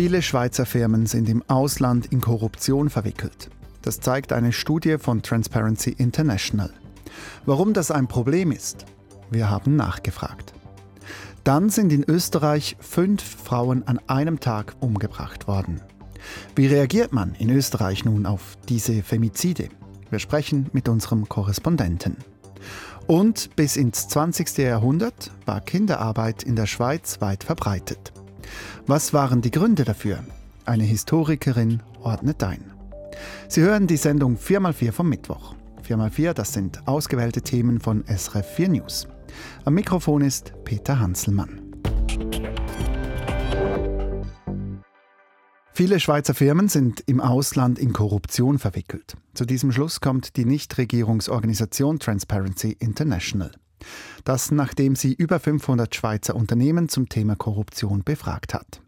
Viele 0.00 0.22
Schweizer 0.22 0.64
Firmen 0.64 1.06
sind 1.06 1.28
im 1.28 1.42
Ausland 1.48 2.06
in 2.12 2.20
Korruption 2.20 2.88
verwickelt. 2.88 3.50
Das 3.82 3.98
zeigt 3.98 4.32
eine 4.32 4.52
Studie 4.52 4.96
von 4.96 5.22
Transparency 5.22 5.90
International. 5.90 6.70
Warum 7.46 7.72
das 7.72 7.90
ein 7.90 8.06
Problem 8.06 8.52
ist? 8.52 8.86
Wir 9.28 9.50
haben 9.50 9.74
nachgefragt. 9.74 10.54
Dann 11.42 11.68
sind 11.68 11.92
in 11.92 12.04
Österreich 12.04 12.76
fünf 12.78 13.24
Frauen 13.24 13.88
an 13.88 13.98
einem 14.06 14.38
Tag 14.38 14.76
umgebracht 14.78 15.48
worden. 15.48 15.80
Wie 16.54 16.68
reagiert 16.68 17.12
man 17.12 17.34
in 17.34 17.50
Österreich 17.50 18.04
nun 18.04 18.24
auf 18.24 18.56
diese 18.68 19.02
Femizide? 19.02 19.68
Wir 20.10 20.20
sprechen 20.20 20.70
mit 20.72 20.88
unserem 20.88 21.28
Korrespondenten. 21.28 22.18
Und 23.08 23.56
bis 23.56 23.76
ins 23.76 24.06
20. 24.06 24.58
Jahrhundert 24.58 25.32
war 25.44 25.60
Kinderarbeit 25.60 26.44
in 26.44 26.54
der 26.54 26.66
Schweiz 26.66 27.20
weit 27.20 27.42
verbreitet. 27.42 28.12
Was 28.86 29.12
waren 29.12 29.42
die 29.42 29.50
Gründe 29.50 29.84
dafür? 29.84 30.20
Eine 30.64 30.84
Historikerin 30.84 31.82
ordnet 32.02 32.42
ein. 32.42 32.72
Sie 33.48 33.62
hören 33.62 33.86
die 33.86 33.96
Sendung 33.96 34.36
4x4 34.36 34.92
vom 34.92 35.08
Mittwoch. 35.08 35.54
4x4, 35.86 36.32
das 36.34 36.52
sind 36.52 36.86
ausgewählte 36.86 37.42
Themen 37.42 37.80
von 37.80 38.04
SRF 38.06 38.46
4 38.54 38.68
News. 38.68 39.08
Am 39.64 39.74
Mikrofon 39.74 40.22
ist 40.22 40.52
Peter 40.64 40.98
Hanselmann. 40.98 41.60
Viele 45.72 46.00
Schweizer 46.00 46.34
Firmen 46.34 46.68
sind 46.68 47.04
im 47.06 47.20
Ausland 47.20 47.78
in 47.78 47.92
Korruption 47.92 48.58
verwickelt. 48.58 49.16
Zu 49.34 49.44
diesem 49.44 49.70
Schluss 49.70 50.00
kommt 50.00 50.36
die 50.36 50.44
Nichtregierungsorganisation 50.44 52.00
Transparency 52.00 52.76
International. 52.80 53.52
Das 54.24 54.50
nachdem 54.50 54.96
sie 54.96 55.14
über 55.14 55.40
500 55.40 55.94
Schweizer 55.94 56.36
Unternehmen 56.36 56.88
zum 56.88 57.08
Thema 57.08 57.36
Korruption 57.36 58.04
befragt 58.04 58.54
hat. 58.54 58.80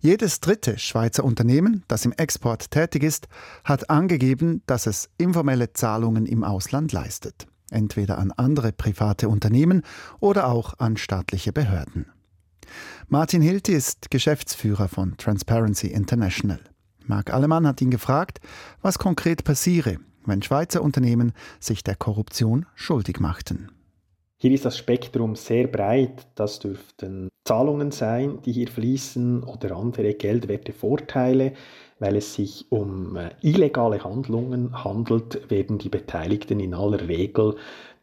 Jedes 0.00 0.40
dritte 0.40 0.78
Schweizer 0.78 1.24
Unternehmen, 1.24 1.84
das 1.88 2.04
im 2.04 2.12
Export 2.12 2.70
tätig 2.70 3.02
ist, 3.02 3.28
hat 3.64 3.88
angegeben, 3.88 4.62
dass 4.66 4.86
es 4.86 5.08
informelle 5.16 5.72
Zahlungen 5.72 6.26
im 6.26 6.44
Ausland 6.44 6.92
leistet, 6.92 7.46
entweder 7.70 8.18
an 8.18 8.32
andere 8.32 8.72
private 8.72 9.28
Unternehmen 9.28 9.82
oder 10.20 10.48
auch 10.48 10.78
an 10.78 10.96
staatliche 10.96 11.52
Behörden. 11.52 12.06
Martin 13.08 13.42
Hilti 13.42 13.72
ist 13.72 14.10
Geschäftsführer 14.10 14.88
von 14.88 15.16
Transparency 15.16 15.88
International. 15.88 16.60
Marc 17.06 17.32
Allemann 17.32 17.66
hat 17.66 17.80
ihn 17.82 17.90
gefragt, 17.90 18.40
was 18.80 18.98
konkret 18.98 19.44
passiere, 19.44 19.98
wenn 20.24 20.42
Schweizer 20.42 20.82
Unternehmen 20.82 21.32
sich 21.60 21.84
der 21.84 21.96
Korruption 21.96 22.66
schuldig 22.74 23.20
machten. 23.20 23.70
Hier 24.44 24.52
ist 24.52 24.66
das 24.66 24.76
Spektrum 24.76 25.36
sehr 25.36 25.68
breit. 25.68 26.26
Das 26.34 26.58
dürften 26.58 27.30
Zahlungen 27.46 27.90
sein, 27.92 28.40
die 28.44 28.52
hier 28.52 28.68
fließen 28.68 29.42
oder 29.42 29.74
andere 29.74 30.12
geldwerte 30.12 30.74
Vorteile. 30.74 31.54
Weil 31.98 32.16
es 32.16 32.34
sich 32.34 32.66
um 32.68 33.16
äh, 33.16 33.30
illegale 33.40 34.04
Handlungen 34.04 34.84
handelt, 34.84 35.50
werden 35.50 35.78
die 35.78 35.88
Beteiligten 35.88 36.60
in 36.60 36.74
aller 36.74 37.08
Regel 37.08 37.56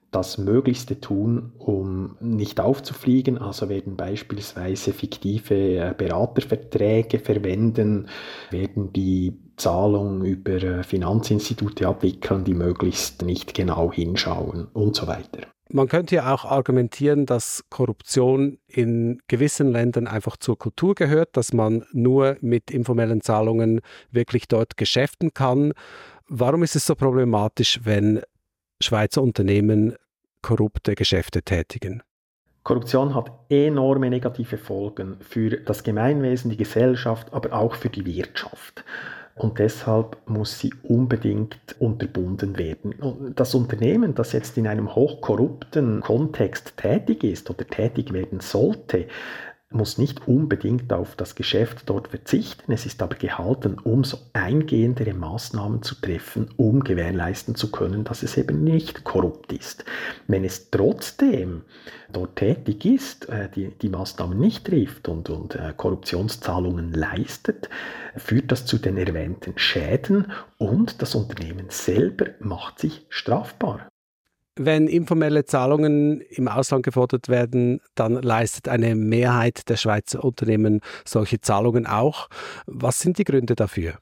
das 0.10 0.40
Möglichste 0.40 1.00
tun, 1.00 1.52
um 1.60 2.18
nicht 2.20 2.60
aufzufliegen. 2.60 3.38
Also 3.38 3.70
werden 3.70 3.96
beispielsweise 3.96 4.94
fiktive 4.94 5.54
äh, 5.54 5.94
Beraterverträge 5.96 7.20
verwenden, 7.20 8.08
werden 8.50 8.92
die 8.94 9.38
Zahlung 9.58 10.24
über 10.24 10.54
äh, 10.54 10.82
Finanzinstitute 10.82 11.88
abwickeln, 11.88 12.46
die 12.46 12.56
möglichst 12.56 13.22
nicht 13.22 13.54
genau 13.54 13.92
hinschauen 13.92 14.66
und 14.74 14.96
so 14.96 15.06
weiter. 15.06 15.42
Man 15.74 15.88
könnte 15.88 16.16
ja 16.16 16.34
auch 16.34 16.44
argumentieren, 16.44 17.26
dass 17.26 17.64
Korruption 17.70 18.58
in 18.68 19.22
gewissen 19.28 19.72
Ländern 19.72 20.06
einfach 20.06 20.36
zur 20.36 20.58
Kultur 20.58 20.96
gehört, 20.96 21.38
dass 21.38 21.54
man 21.54 21.86
nur 21.94 22.36
mit 22.42 22.72
informellen 22.72 23.22
Zahlungen 23.22 23.80
wirklich 24.12 24.50
dort 24.50 24.76
geschäften 24.76 25.34
kann. 25.34 25.72
Warum 26.28 26.64
ist 26.64 26.76
es 26.76 26.86
so 26.86 26.96
problematisch, 26.96 27.80
wenn 27.84 28.22
Schweizer 28.82 29.22
Unternehmen 29.22 29.96
korrupte 30.42 30.96
Geschäfte 30.96 31.42
tätigen? 31.42 32.04
Korruption 32.64 33.16
hat 33.16 33.32
enorme 33.50 34.10
negative 34.10 34.58
Folgen 34.58 35.18
für 35.22 35.52
das 35.52 35.84
Gemeinwesen, 35.84 36.52
die 36.52 36.58
Gesellschaft, 36.58 37.34
aber 37.34 37.54
auch 37.54 37.76
für 37.76 37.90
die 37.90 38.06
Wirtschaft 38.06 38.84
und 39.42 39.58
deshalb 39.58 40.18
muss 40.28 40.60
sie 40.60 40.72
unbedingt 40.84 41.58
unterbunden 41.80 42.60
werden. 42.60 42.94
Und 42.94 43.40
das 43.40 43.56
Unternehmen, 43.56 44.14
das 44.14 44.34
jetzt 44.34 44.56
in 44.58 44.68
einem 44.68 44.94
hochkorrupten 44.94 46.02
Kontext 46.02 46.78
tätig 46.78 47.24
ist 47.24 47.50
oder 47.50 47.66
tätig 47.66 48.14
werden 48.14 48.40
sollte, 48.40 49.08
muss 49.74 49.98
nicht 49.98 50.28
unbedingt 50.28 50.92
auf 50.94 51.16
das 51.16 51.36
Geschäft 51.36 51.84
dort 51.86 52.10
verzichten. 52.10 52.72
Es 52.72 52.86
ist 52.86 53.02
aber 53.02 53.16
gehalten, 53.16 53.78
umso 53.84 54.18
eingehendere 54.34 55.14
Maßnahmen 55.14 55.82
zu 55.84 55.96
treffen, 55.96 56.50
um 56.58 56.84
gewährleisten 56.84 57.56
zu 57.56 57.72
können, 57.72 58.04
dass 58.04 58.24
es 58.24 58.38
eben 58.38 58.64
nicht 58.64 59.04
korrupt 59.04 59.54
ist. 59.54 59.86
Wenn 60.28 60.44
es 60.44 60.70
trotzdem 60.72 61.64
dort 62.12 62.36
tätig 62.38 62.86
ist, 62.86 63.30
äh, 63.30 63.50
die, 63.50 63.70
die 63.70 63.90
Maßnahmen 63.90 64.38
nicht 64.38 64.66
trifft 64.66 65.08
und, 65.08 65.30
und 65.30 65.56
äh, 65.56 65.74
Korruptionszahlungen 65.76 66.94
leistet, 66.94 67.70
führt 68.18 68.52
das 68.52 68.66
zu 68.66 68.78
den 68.78 68.98
erwähnten 68.98 69.58
Schäden 69.58 70.32
und 70.58 71.02
das 71.02 71.16
Unternehmen 71.16 71.68
selber 71.70 72.26
macht 72.40 72.80
sich 72.80 73.06
strafbar. 73.10 73.91
Wenn 74.64 74.88
informelle 74.88 75.44
Zahlungen 75.44 76.22
im 76.22 76.48
Ausland 76.48 76.84
gefordert 76.84 77.30
werden, 77.30 77.82
dann 77.96 78.14
leistet 78.14 78.68
eine 78.68 78.94
Mehrheit 78.94 79.68
der 79.70 79.76
Schweizer 79.76 80.24
Unternehmen 80.24 80.82
solche 81.04 81.42
Zahlungen 81.42 81.88
auch. 81.88 82.28
Was 82.68 83.00
sind 83.00 83.18
die 83.18 83.24
Gründe 83.24 83.56
dafür? 83.56 83.98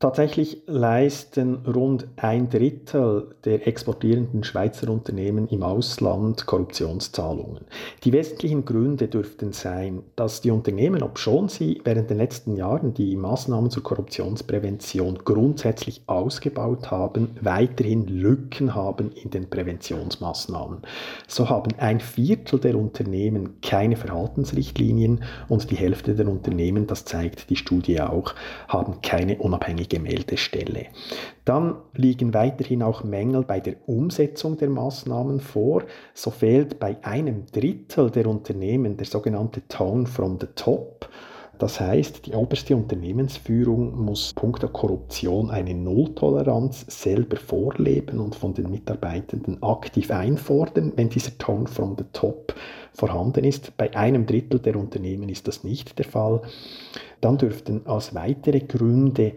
Tatsächlich 0.00 0.62
leisten 0.68 1.56
rund 1.66 2.06
ein 2.14 2.48
Drittel 2.48 3.34
der 3.44 3.66
exportierenden 3.66 4.44
Schweizer 4.44 4.88
Unternehmen 4.90 5.48
im 5.48 5.64
Ausland 5.64 6.46
Korruptionszahlungen. 6.46 7.64
Die 8.04 8.12
wesentlichen 8.12 8.64
Gründe 8.64 9.08
dürften 9.08 9.52
sein, 9.52 10.04
dass 10.14 10.40
die 10.40 10.52
Unternehmen, 10.52 11.02
obschon 11.02 11.48
sie 11.48 11.80
während 11.82 12.10
den 12.10 12.18
letzten 12.18 12.54
Jahren 12.54 12.94
die 12.94 13.16
Maßnahmen 13.16 13.72
zur 13.72 13.82
Korruptionsprävention 13.82 15.18
grundsätzlich 15.24 16.02
ausgebaut 16.06 16.92
haben, 16.92 17.36
weiterhin 17.40 18.06
Lücken 18.06 18.76
haben 18.76 19.10
in 19.10 19.30
den 19.30 19.50
Präventionsmaßnahmen. 19.50 20.82
So 21.26 21.50
haben 21.50 21.72
ein 21.78 21.98
Viertel 21.98 22.60
der 22.60 22.78
Unternehmen 22.78 23.60
keine 23.62 23.96
Verhaltensrichtlinien 23.96 25.24
und 25.48 25.72
die 25.72 25.76
Hälfte 25.76 26.14
der 26.14 26.28
Unternehmen, 26.28 26.86
das 26.86 27.04
zeigt 27.04 27.50
die 27.50 27.56
Studie 27.56 28.00
auch, 28.00 28.36
haben 28.68 29.02
keine 29.02 29.38
unabhängige 29.38 29.87
Gemeldestelle. 29.88 30.86
Dann 31.44 31.76
liegen 31.94 32.34
weiterhin 32.34 32.82
auch 32.82 33.04
Mängel 33.04 33.42
bei 33.42 33.60
der 33.60 33.76
Umsetzung 33.86 34.58
der 34.58 34.68
Maßnahmen 34.68 35.40
vor. 35.40 35.84
So 36.14 36.30
fehlt 36.30 36.78
bei 36.78 36.96
einem 37.02 37.46
Drittel 37.46 38.10
der 38.10 38.26
Unternehmen 38.26 38.96
der 38.96 39.06
sogenannte 39.06 39.66
Tone 39.68 40.06
from 40.06 40.38
the 40.40 40.48
Top. 40.54 41.08
Das 41.58 41.80
heißt, 41.80 42.26
die 42.26 42.34
oberste 42.34 42.76
Unternehmensführung 42.76 44.00
muss 44.04 44.32
punkto 44.32 44.68
Korruption 44.68 45.50
eine 45.50 45.74
Nulltoleranz 45.74 46.86
selber 46.88 47.36
vorleben 47.36 48.20
und 48.20 48.36
von 48.36 48.54
den 48.54 48.70
Mitarbeitenden 48.70 49.60
aktiv 49.60 50.12
einfordern, 50.12 50.92
wenn 50.94 51.08
dieser 51.08 51.36
Tone 51.36 51.66
from 51.66 51.96
the 51.98 52.04
Top 52.12 52.54
vorhanden 52.92 53.44
ist. 53.44 53.76
Bei 53.76 53.92
einem 53.96 54.24
Drittel 54.24 54.60
der 54.60 54.76
Unternehmen 54.76 55.28
ist 55.28 55.48
das 55.48 55.64
nicht 55.64 55.98
der 55.98 56.04
Fall. 56.04 56.42
Dann 57.20 57.38
dürften 57.38 57.84
als 57.86 58.14
weitere 58.14 58.60
Gründe 58.60 59.32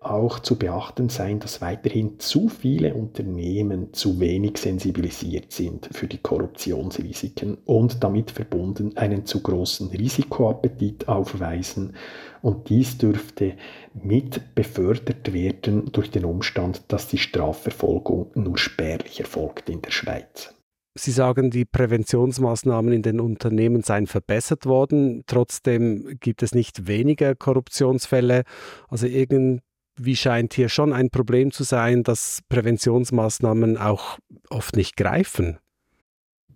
auch 0.00 0.38
zu 0.38 0.56
beachten 0.56 1.08
sein, 1.08 1.40
dass 1.40 1.60
weiterhin 1.60 2.20
zu 2.20 2.48
viele 2.48 2.94
Unternehmen 2.94 3.92
zu 3.92 4.20
wenig 4.20 4.58
sensibilisiert 4.58 5.52
sind 5.52 5.88
für 5.92 6.06
die 6.06 6.18
Korruptionsrisiken 6.18 7.58
und 7.64 8.04
damit 8.04 8.30
verbunden 8.30 8.96
einen 8.96 9.26
zu 9.26 9.42
großen 9.42 9.88
Risikoappetit 9.88 11.08
aufweisen. 11.08 11.94
Und 12.42 12.68
dies 12.68 12.98
dürfte 12.98 13.54
mit 13.94 14.54
befördert 14.54 15.32
werden 15.32 15.90
durch 15.90 16.10
den 16.10 16.24
Umstand, 16.24 16.82
dass 16.88 17.08
die 17.08 17.18
Strafverfolgung 17.18 18.30
nur 18.34 18.56
spärlich 18.56 19.18
erfolgt 19.18 19.68
in 19.68 19.82
der 19.82 19.90
Schweiz. 19.90 20.54
Sie 20.94 21.12
sagen, 21.12 21.50
die 21.50 21.64
Präventionsmaßnahmen 21.64 22.92
in 22.92 23.02
den 23.02 23.20
Unternehmen 23.20 23.82
seien 23.82 24.06
verbessert 24.06 24.66
worden. 24.66 25.22
Trotzdem 25.26 26.18
gibt 26.20 26.42
es 26.42 26.54
nicht 26.54 26.88
weniger 26.88 27.36
Korruptionsfälle. 27.36 28.42
Also 28.88 29.06
irgend 29.06 29.62
wie 30.00 30.16
scheint 30.16 30.54
hier 30.54 30.68
schon 30.68 30.92
ein 30.92 31.10
Problem 31.10 31.50
zu 31.50 31.64
sein, 31.64 32.02
dass 32.02 32.40
Präventionsmaßnahmen 32.48 33.76
auch 33.76 34.18
oft 34.50 34.76
nicht 34.76 34.96
greifen. 34.96 35.58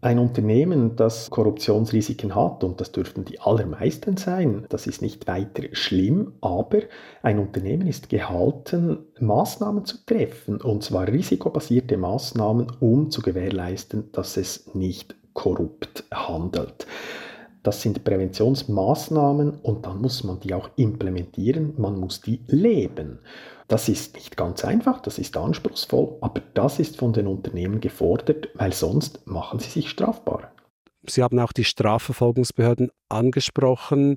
Ein 0.00 0.19
Unternehmen, 0.19 0.97
das 0.97 1.31
Korruptionsrisiken 1.31 2.35
hat, 2.35 2.65
und 2.65 2.81
das 2.81 2.91
dürften 2.91 3.25
die 3.25 3.39
allermeisten 3.39 4.17
sein, 4.17 4.67
das 4.69 4.89
ist 4.89 5.00
nicht 5.00 5.29
weiter 5.29 5.62
schlimm, 5.73 6.33
aber 6.41 6.81
ein 7.23 7.39
Unternehmen 7.39 7.87
ist 7.87 8.09
gehalten, 8.09 8.99
Maßnahmen 9.21 9.85
zu 9.85 10.05
treffen, 10.05 10.61
und 10.61 10.83
zwar 10.83 11.06
risikobasierte 11.06 11.97
Maßnahmen, 11.97 12.73
um 12.81 13.12
zu 13.12 13.23
gewährleisten, 13.23 14.11
dass 14.11 14.37
es 14.37 14.75
nicht 14.75 15.15
korrupt 15.35 16.03
handelt. 16.12 16.88
Das 17.62 17.81
sind 17.81 18.03
Präventionsmaßnahmen 18.03 19.61
und 19.62 19.87
dann 19.87 20.00
muss 20.00 20.25
man 20.25 20.41
die 20.41 20.53
auch 20.53 20.70
implementieren, 20.76 21.75
man 21.79 21.99
muss 21.99 22.20
die 22.20 22.41
leben. 22.47 23.20
Das 23.69 23.88
ist 23.88 24.14
nicht 24.14 24.37
ganz 24.37 24.64
einfach, 24.64 25.00
das 25.00 25.19
ist 25.19 25.37
anspruchsvoll, 25.37 26.17
aber 26.20 26.43
das 26.55 26.79
ist 26.81 26.99
von 26.99 27.12
den 27.12 27.26
Unternehmen 27.26 27.81
gefordert, 27.81 28.49
weil 28.55 28.73
sonst 28.73 29.26
machen 29.26 29.61
sie 29.61 29.70
sich 29.70 29.88
strafbar. 29.88 30.53
Sie 31.06 31.23
haben 31.23 31.38
auch 31.38 31.53
die 31.53 31.64
Strafverfolgungsbehörden 31.64 32.91
angesprochen. 33.09 34.17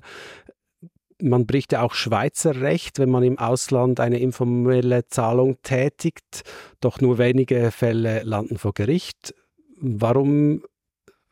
Man 1.20 1.46
bricht 1.46 1.72
ja 1.72 1.82
auch 1.82 1.94
Schweizer 1.94 2.60
Recht, 2.60 2.98
wenn 2.98 3.10
man 3.10 3.22
im 3.22 3.38
Ausland 3.38 4.00
eine 4.00 4.18
informelle 4.18 5.06
Zahlung 5.06 5.56
tätigt. 5.62 6.42
Doch 6.80 7.00
nur 7.00 7.18
wenige 7.18 7.70
Fälle 7.70 8.22
landen 8.22 8.58
vor 8.58 8.74
Gericht. 8.74 9.34
Warum 9.78 10.62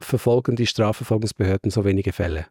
verfolgen 0.04 0.56
die 0.56 0.66
Strafverfolgungsbehörden 0.66 1.70
so 1.70 1.84
wenige 1.84 2.12
Fälle? 2.12 2.46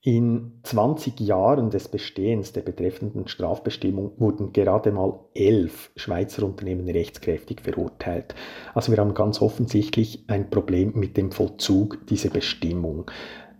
In 0.00 0.60
20 0.62 1.18
Jahren 1.20 1.70
des 1.70 1.88
Bestehens 1.88 2.52
der 2.52 2.60
betreffenden 2.60 3.26
Strafbestimmung 3.26 4.12
wurden 4.18 4.52
gerade 4.52 4.92
mal 4.92 5.18
elf 5.34 5.90
Schweizer 5.96 6.44
Unternehmen 6.44 6.88
rechtskräftig 6.88 7.62
verurteilt. 7.62 8.34
Also 8.74 8.92
wir 8.92 8.98
haben 8.98 9.12
ganz 9.12 9.42
offensichtlich 9.42 10.24
ein 10.28 10.50
Problem 10.50 10.92
mit 10.94 11.16
dem 11.16 11.32
Vollzug 11.32 12.06
dieser 12.06 12.30
Bestimmung. 12.30 13.10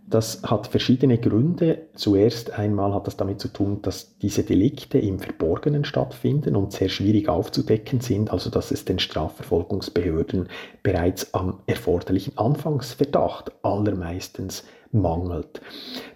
Das 0.09 0.41
hat 0.41 0.65
verschiedene 0.65 1.19
Gründe. 1.19 1.87
Zuerst 1.93 2.57
einmal 2.57 2.95
hat 2.95 3.05
das 3.05 3.15
damit 3.15 3.39
zu 3.39 3.47
tun, 3.47 3.83
dass 3.83 4.17
diese 4.17 4.41
Delikte 4.41 4.97
im 4.97 5.19
Verborgenen 5.19 5.85
stattfinden 5.85 6.55
und 6.55 6.73
sehr 6.73 6.89
schwierig 6.89 7.29
aufzudecken 7.29 8.01
sind, 8.01 8.31
also 8.31 8.49
dass 8.49 8.71
es 8.71 8.85
den 8.85 8.97
Strafverfolgungsbehörden 8.97 10.49
bereits 10.81 11.33
am 11.35 11.59
erforderlichen 11.67 12.35
Anfangsverdacht 12.39 13.51
allermeistens 13.61 14.63
mangelt. 14.91 15.61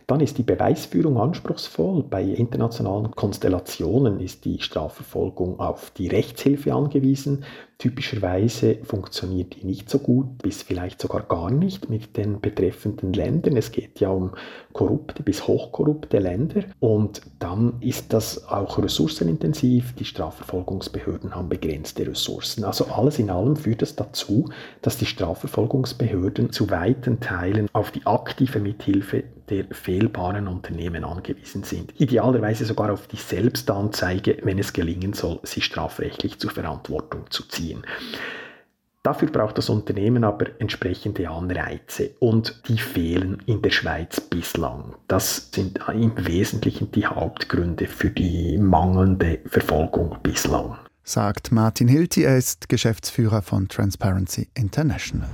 Dann 0.07 0.19
ist 0.19 0.37
die 0.37 0.43
Beweisführung 0.43 1.17
anspruchsvoll. 1.17 2.03
Bei 2.03 2.23
internationalen 2.23 3.11
Konstellationen 3.11 4.19
ist 4.19 4.45
die 4.45 4.59
Strafverfolgung 4.59 5.59
auf 5.59 5.91
die 5.91 6.07
Rechtshilfe 6.07 6.73
angewiesen. 6.73 7.45
Typischerweise 7.83 8.77
funktioniert 8.83 9.55
die 9.55 9.65
nicht 9.65 9.89
so 9.89 9.99
gut, 9.99 10.37
bis 10.41 10.63
vielleicht 10.63 11.01
sogar 11.01 11.23
gar 11.23 11.51
nicht 11.51 11.89
mit 11.89 12.15
den 12.15 12.39
betreffenden 12.39 13.11
Ländern. 13.11 13.57
Es 13.57 13.71
geht 13.71 13.99
ja 13.99 14.09
um 14.09 14.31
korrupte 14.71 15.23
bis 15.23 15.47
hochkorrupte 15.47 16.19
Länder. 16.19 16.63
Und 16.79 17.21
dann 17.39 17.73
ist 17.81 18.13
das 18.13 18.47
auch 18.47 18.77
ressourcenintensiv. 18.77 19.95
Die 19.95 20.05
Strafverfolgungsbehörden 20.05 21.35
haben 21.35 21.49
begrenzte 21.49 22.07
Ressourcen. 22.07 22.63
Also 22.63 22.85
alles 22.85 23.19
in 23.19 23.29
allem 23.29 23.57
führt 23.57 23.81
es 23.81 23.95
dazu, 23.95 24.49
dass 24.81 24.97
die 24.97 25.05
Strafverfolgungsbehörden 25.05 26.51
zu 26.51 26.69
weiten 26.69 27.19
Teilen 27.19 27.67
auf 27.73 27.91
die 27.91 28.05
aktive 28.05 28.59
Mithilfe 28.59 29.23
der 29.49 29.65
fehlbaren 29.71 30.47
Unternehmen 30.47 31.03
angewiesen 31.03 31.63
sind. 31.63 31.93
Idealerweise 31.99 32.65
sogar 32.65 32.91
auf 32.91 33.07
die 33.07 33.17
Selbstanzeige, 33.17 34.37
wenn 34.43 34.59
es 34.59 34.73
gelingen 34.73 35.13
soll, 35.13 35.39
sie 35.43 35.61
strafrechtlich 35.61 36.39
zur 36.39 36.51
Verantwortung 36.51 37.29
zu 37.29 37.47
ziehen. 37.47 37.83
Dafür 39.03 39.29
braucht 39.29 39.57
das 39.57 39.69
Unternehmen 39.69 40.23
aber 40.23 40.45
entsprechende 40.59 41.29
Anreize 41.29 42.11
und 42.19 42.61
die 42.69 42.77
fehlen 42.77 43.43
in 43.45 43.61
der 43.61 43.71
Schweiz 43.71 44.21
bislang. 44.21 44.95
Das 45.09 45.51
sind 45.51 45.77
im 45.93 46.13
Wesentlichen 46.25 46.89
die 46.93 47.05
Hauptgründe 47.05 47.87
für 47.87 48.09
die 48.09 48.57
mangelnde 48.57 49.39
Verfolgung 49.45 50.15
bislang. 50.23 50.77
Sagt 51.03 51.51
Martin 51.51 51.89
Hilti, 51.89 52.23
er 52.23 52.37
ist 52.37 52.69
Geschäftsführer 52.69 53.41
von 53.41 53.67
Transparency 53.67 54.47
International. 54.53 55.27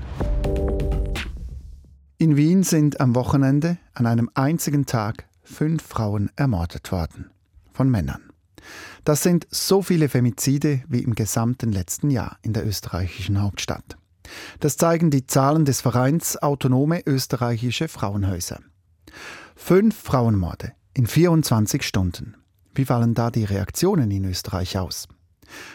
In 2.22 2.36
Wien 2.36 2.64
sind 2.64 3.00
am 3.00 3.16
Wochenende 3.16 3.78
an 3.94 4.06
einem 4.06 4.30
einzigen 4.34 4.86
Tag 4.86 5.30
fünf 5.42 5.82
Frauen 5.82 6.30
ermordet 6.36 6.92
worden. 6.92 7.32
Von 7.72 7.90
Männern. 7.90 8.34
Das 9.06 9.24
sind 9.24 9.48
so 9.52 9.82
viele 9.82 10.10
Femizide 10.10 10.84
wie 10.90 11.02
im 11.02 11.16
gesamten 11.16 11.72
letzten 11.72 12.10
Jahr 12.10 12.38
in 12.42 12.52
der 12.52 12.68
österreichischen 12.68 13.42
Hauptstadt. 13.42 13.96
Das 14.60 14.76
zeigen 14.76 15.12
die 15.12 15.28
Zahlen 15.28 15.64
des 15.64 15.80
Vereins 15.80 16.36
Autonome 16.36 17.04
österreichische 17.06 17.88
Frauenhäuser. 17.88 18.60
Fünf 19.56 19.96
Frauenmorde 19.96 20.74
in 20.94 21.08
24 21.08 21.84
Stunden. 21.84 22.36
Wie 22.76 22.84
fallen 22.84 23.14
da 23.14 23.32
die 23.32 23.46
Reaktionen 23.46 24.12
in 24.12 24.26
Österreich 24.26 24.78
aus? 24.78 25.08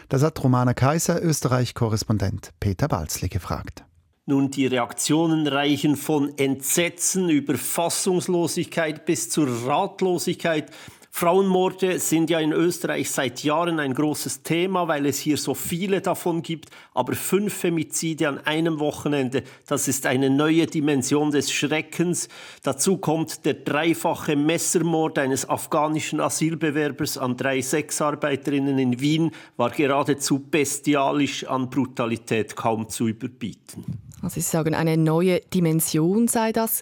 Das 0.09 0.21
hat 0.21 0.43
Romana 0.43 0.75
Kaiser, 0.75 1.23
Österreich-Korrespondent 1.23 2.51
Peter 2.59 2.87
Balzli 2.87 3.29
gefragt. 3.29 3.83
Nun, 4.27 4.49
die 4.49 4.65
Reaktionen 4.65 5.45
reichen 5.45 5.95
von 5.95 6.35
Entsetzen 6.39 7.29
über 7.29 7.55
Fassungslosigkeit 7.59 9.05
bis 9.05 9.29
zur 9.29 9.47
Ratlosigkeit. 9.67 10.71
Frauenmorde 11.11 11.99
sind 11.99 12.31
ja 12.31 12.39
in 12.39 12.51
Österreich 12.51 13.11
seit 13.11 13.43
Jahren 13.43 13.79
ein 13.79 13.93
großes 13.93 14.41
Thema, 14.41 14.87
weil 14.87 15.05
es 15.05 15.19
hier 15.19 15.37
so 15.37 15.53
viele 15.53 16.01
davon 16.01 16.41
gibt. 16.41 16.71
Aber 16.95 17.13
fünf 17.13 17.53
Femizide 17.53 18.27
an 18.27 18.39
einem 18.39 18.79
Wochenende, 18.79 19.43
das 19.67 19.87
ist 19.87 20.07
eine 20.07 20.31
neue 20.31 20.65
Dimension 20.65 21.29
des 21.29 21.53
Schreckens. 21.53 22.27
Dazu 22.63 22.97
kommt 22.97 23.45
der 23.45 23.53
dreifache 23.53 24.35
Messermord 24.35 25.19
eines 25.19 25.47
afghanischen 25.47 26.19
Asylbewerbers 26.19 27.19
an 27.19 27.37
drei 27.37 27.61
Sexarbeiterinnen 27.61 28.79
in 28.79 28.99
Wien, 28.99 29.29
war 29.55 29.69
geradezu 29.69 30.39
bestialisch 30.39 31.45
an 31.45 31.69
Brutalität 31.69 32.55
kaum 32.55 32.89
zu 32.89 33.07
überbieten. 33.07 34.04
Also 34.25 34.35
Sie 34.35 34.41
sagen, 34.41 34.73
eine 34.73 34.97
neue 34.97 35.39
Dimension 35.39 36.27
sei 36.27 36.51
das. 36.51 36.81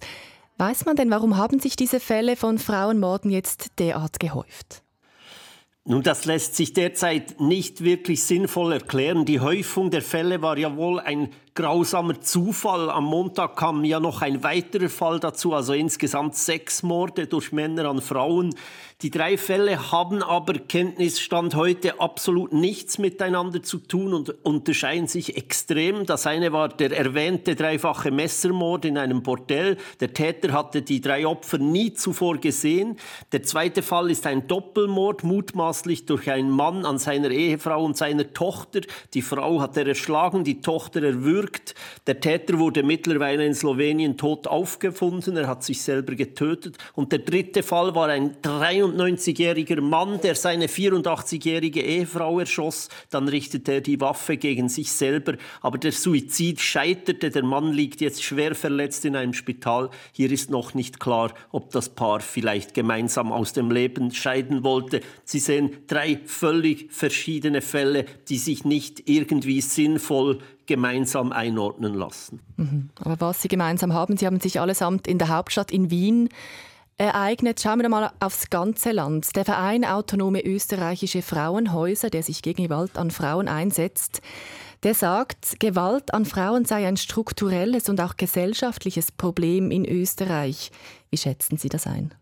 Weiß 0.58 0.86
man 0.86 0.96
denn, 0.96 1.12
warum 1.12 1.36
haben 1.36 1.60
sich 1.60 1.76
diese 1.76 2.00
Fälle 2.00 2.36
von 2.38 2.58
Frauenmorden 2.58 3.30
jetzt 3.32 3.80
derart 3.80 4.20
gehäuft? 4.20 4.82
Nun, 5.84 6.04
das 6.04 6.24
lässt 6.24 6.56
sich 6.56 6.72
derzeit 6.72 7.42
nicht 7.42 7.84
wirklich 7.84 8.24
sinnvoll 8.24 8.72
erklären. 8.72 9.26
Die 9.26 9.42
Häufung 9.42 9.92
der 9.92 10.02
Fälle 10.02 10.42
war 10.42 10.58
ja 10.58 10.78
wohl 10.78 11.02
ein 11.02 11.32
grausamer 11.56 12.20
Zufall. 12.22 12.90
Am 12.90 13.06
Montag 13.06 13.56
kam 13.56 13.84
ja 13.84 14.00
noch 14.00 14.22
ein 14.22 14.44
weiterer 14.44 14.90
Fall 14.90 15.20
dazu, 15.20 15.54
also 15.54 15.74
insgesamt 15.74 16.36
sechs 16.36 16.84
Morde 16.84 17.28
durch 17.28 17.52
Männer 17.52 17.86
an 17.86 18.02
Frauen. 18.02 18.56
Die 19.04 19.12
drei 19.12 19.38
Fälle 19.38 19.92
haben 19.92 20.24
aber 20.24 20.54
Kenntnisstand 20.54 21.56
heute 21.56 22.00
absolut 22.00 22.54
nichts 22.54 23.00
miteinander 23.00 23.62
zu 23.62 23.80
tun 23.80 24.14
und 24.14 24.30
unterscheiden 24.46 25.08
sich 25.08 25.36
extrem. 25.36 26.06
Das 26.06 26.26
eine 26.26 26.54
war 26.54 26.70
der 26.70 26.98
erwähnte 26.98 27.56
dreifache 27.56 28.12
Messermord 28.12 28.86
in 28.86 28.98
einem 28.98 29.22
Bordell. 29.22 29.78
Der 30.00 30.14
Täter 30.14 30.54
hatte 30.54 30.84
die 30.84 31.02
drei 31.02 31.28
Opfer 31.28 31.58
nie 31.58 31.94
zuvor 31.94 32.38
gesehen. 32.38 32.96
Der 33.34 33.44
zweite 33.44 33.82
Fall 33.82 34.10
ist 34.10 34.26
ein 34.26 34.48
Doppelmord, 34.48 35.26
mutmaßlich 35.26 36.06
durch 36.06 36.32
einen 36.32 36.50
Mann 36.50 36.86
an 36.86 36.98
seiner 36.98 37.30
Ehefrau 37.30 37.84
und 37.84 37.98
seiner 37.98 38.32
Tochter. 38.32 38.82
Die 39.14 39.22
Frau 39.22 39.60
hat 39.60 39.76
er 39.76 39.86
erschlagen, 39.86 40.46
die 40.46 40.62
Tochter 40.62 41.04
erwürgt. 41.04 41.43
Der 42.08 42.20
Täter 42.20 42.60
wurde 42.60 42.84
mittlerweile 42.84 43.46
in 43.46 43.54
Slowenien 43.54 44.18
tot 44.18 44.48
aufgefunden. 44.48 45.38
Er 45.38 45.48
hat 45.48 45.64
sich 45.64 45.82
selber 45.82 46.16
getötet. 46.16 46.78
Und 46.94 47.12
der 47.12 47.20
dritte 47.20 47.64
Fall 47.64 47.96
war 47.96 48.10
ein 48.10 48.36
93 48.42 49.34
92-jähriger 49.34 49.82
Mann, 49.82 50.20
der 50.22 50.36
seine 50.36 50.68
84-jährige 50.68 51.82
Ehefrau 51.82 52.40
erschoss. 52.40 52.90
Dann 53.10 53.28
richtete 53.28 53.74
er 53.74 53.82
die 53.82 54.00
Waffe 54.00 54.38
gegen 54.38 54.70
sich 54.70 54.92
selber. 54.92 55.36
Aber 55.62 55.78
der 55.78 55.92
Suizid 55.92 56.60
scheiterte. 56.60 57.30
Der 57.30 57.44
Mann 57.44 57.72
liegt 57.74 58.02
jetzt 58.02 58.24
schwer 58.24 58.56
verletzt 58.56 59.06
in 59.06 59.16
einem 59.16 59.34
Spital. 59.34 59.90
Hier 60.12 60.32
ist 60.32 60.50
noch 60.50 60.74
nicht 60.74 61.00
klar, 61.00 61.34
ob 61.52 61.72
das 61.72 61.90
Paar 61.90 62.20
vielleicht 62.20 62.74
gemeinsam 62.74 63.32
aus 63.32 63.54
dem 63.54 63.72
Leben 63.72 64.12
scheiden 64.12 64.64
wollte. 64.64 65.02
Sie 65.24 65.40
sehen 65.40 65.78
drei 65.88 66.20
völlig 66.26 66.92
verschiedene 66.92 67.62
Fälle, 67.62 68.06
die 68.30 68.38
sich 68.38 68.66
nicht 68.66 69.10
irgendwie 69.10 69.62
sinnvoll 69.62 70.40
gemeinsam 70.66 71.32
einordnen 71.32 71.94
lassen. 71.94 72.42
Mhm. 72.58 72.90
Aber 73.00 73.20
was 73.20 73.42
Sie 73.42 73.48
gemeinsam 73.48 73.94
haben, 73.94 74.18
Sie 74.18 74.26
haben 74.26 74.40
sich 74.40 74.60
allesamt 74.60 75.08
in 75.08 75.18
der 75.18 75.30
Hauptstadt 75.30 75.72
in 75.72 75.90
Wien 75.90 76.30
ereignet. 76.98 77.62
Schauen 77.62 77.82
wir 77.82 77.90
mal 77.90 78.12
aufs 78.20 78.50
ganze 78.50 78.92
Land. 78.92 79.36
Der 79.36 79.46
Verein 79.46 79.86
Autonome 79.86 80.42
Österreichische 80.42 81.22
Frauenhäuser, 81.22 82.10
der 82.10 82.24
sich 82.24 82.42
gegen 82.42 82.64
Gewalt 82.64 82.98
an 82.98 83.12
Frauen 83.12 83.48
einsetzt, 83.48 84.22
der 84.84 84.94
sagt, 84.94 85.60
Gewalt 85.60 86.14
an 86.14 86.26
Frauen 86.26 86.66
sei 86.66 86.88
ein 86.88 86.98
strukturelles 86.98 87.88
und 87.88 88.02
auch 88.02 88.18
gesellschaftliches 88.18 89.12
Problem 89.12 89.72
in 89.72 89.86
Österreich. 89.86 90.72
Wie 91.10 91.18
schätzen 91.18 91.58
Sie 91.58 91.70
das 91.70 91.88
ein? 91.88 92.14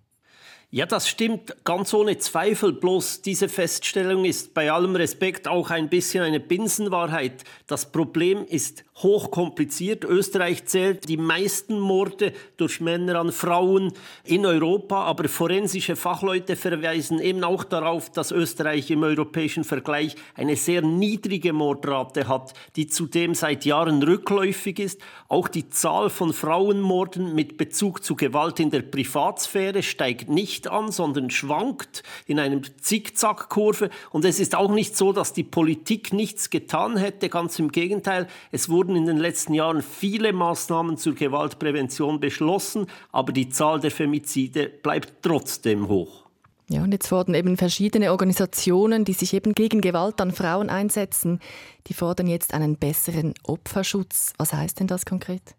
Ja, 0.73 0.85
das 0.85 1.09
stimmt 1.09 1.53
ganz 1.65 1.93
ohne 1.93 2.17
Zweifel. 2.19 2.71
Bloß 2.71 3.23
diese 3.23 3.49
Feststellung 3.49 4.23
ist 4.23 4.53
bei 4.53 4.71
allem 4.71 4.95
Respekt 4.95 5.49
auch 5.49 5.69
ein 5.69 5.89
bisschen 5.89 6.23
eine 6.23 6.39
Binsenwahrheit. 6.39 7.43
Das 7.67 7.91
Problem 7.91 8.45
ist 8.45 8.85
hochkompliziert. 9.03 10.03
Österreich 10.03 10.65
zählt 10.65 11.09
die 11.09 11.17
meisten 11.17 11.79
Morde 11.79 12.33
durch 12.57 12.81
Männer 12.81 13.19
an 13.19 13.31
Frauen 13.31 13.93
in 14.23 14.45
Europa, 14.45 15.03
aber 15.03 15.27
forensische 15.27 15.95
Fachleute 15.95 16.55
verweisen 16.55 17.19
eben 17.19 17.43
auch 17.43 17.63
darauf, 17.63 18.09
dass 18.09 18.31
Österreich 18.31 18.91
im 18.91 19.03
europäischen 19.03 19.63
Vergleich 19.63 20.15
eine 20.35 20.55
sehr 20.55 20.81
niedrige 20.81 21.53
Mordrate 21.53 22.27
hat, 22.27 22.53
die 22.75 22.87
zudem 22.87 23.35
seit 23.35 23.65
Jahren 23.65 24.03
rückläufig 24.03 24.79
ist. 24.79 25.01
Auch 25.27 25.47
die 25.47 25.69
Zahl 25.69 26.09
von 26.09 26.33
Frauenmorden 26.33 27.35
mit 27.35 27.57
Bezug 27.57 28.03
zu 28.03 28.15
Gewalt 28.15 28.59
in 28.59 28.69
der 28.69 28.83
Privatsphäre 28.83 29.83
steigt 29.83 30.29
nicht 30.29 30.60
an, 30.67 30.91
sondern 30.91 31.29
schwankt 31.29 32.03
in 32.25 32.39
einem 32.39 32.61
Zickzackkurve. 32.79 33.89
Und 34.11 34.25
es 34.25 34.39
ist 34.39 34.55
auch 34.55 34.71
nicht 34.71 34.97
so, 34.97 35.13
dass 35.13 35.33
die 35.33 35.43
Politik 35.43 36.13
nichts 36.13 36.49
getan 36.49 36.97
hätte. 36.97 37.29
Ganz 37.29 37.59
im 37.59 37.71
Gegenteil, 37.71 38.27
es 38.51 38.69
wurden 38.69 38.95
in 38.95 39.05
den 39.05 39.17
letzten 39.17 39.53
Jahren 39.53 39.81
viele 39.81 40.33
Maßnahmen 40.33 40.97
zur 40.97 41.15
Gewaltprävention 41.15 42.19
beschlossen, 42.19 42.87
aber 43.11 43.31
die 43.31 43.49
Zahl 43.49 43.79
der 43.79 43.91
Femizide 43.91 44.69
bleibt 44.69 45.13
trotzdem 45.21 45.87
hoch. 45.87 46.21
Ja, 46.71 46.83
und 46.83 46.93
jetzt 46.93 47.07
fordern 47.07 47.35
eben 47.35 47.57
verschiedene 47.57 48.11
Organisationen, 48.11 49.03
die 49.03 49.11
sich 49.11 49.33
eben 49.33 49.53
gegen 49.53 49.81
Gewalt 49.81 50.21
an 50.21 50.31
Frauen 50.31 50.69
einsetzen, 50.69 51.41
die 51.87 51.93
fordern 51.93 52.27
jetzt 52.27 52.53
einen 52.53 52.77
besseren 52.77 53.33
Opferschutz. 53.43 54.31
Was 54.37 54.53
heißt 54.53 54.79
denn 54.79 54.87
das 54.87 55.05
konkret? 55.05 55.55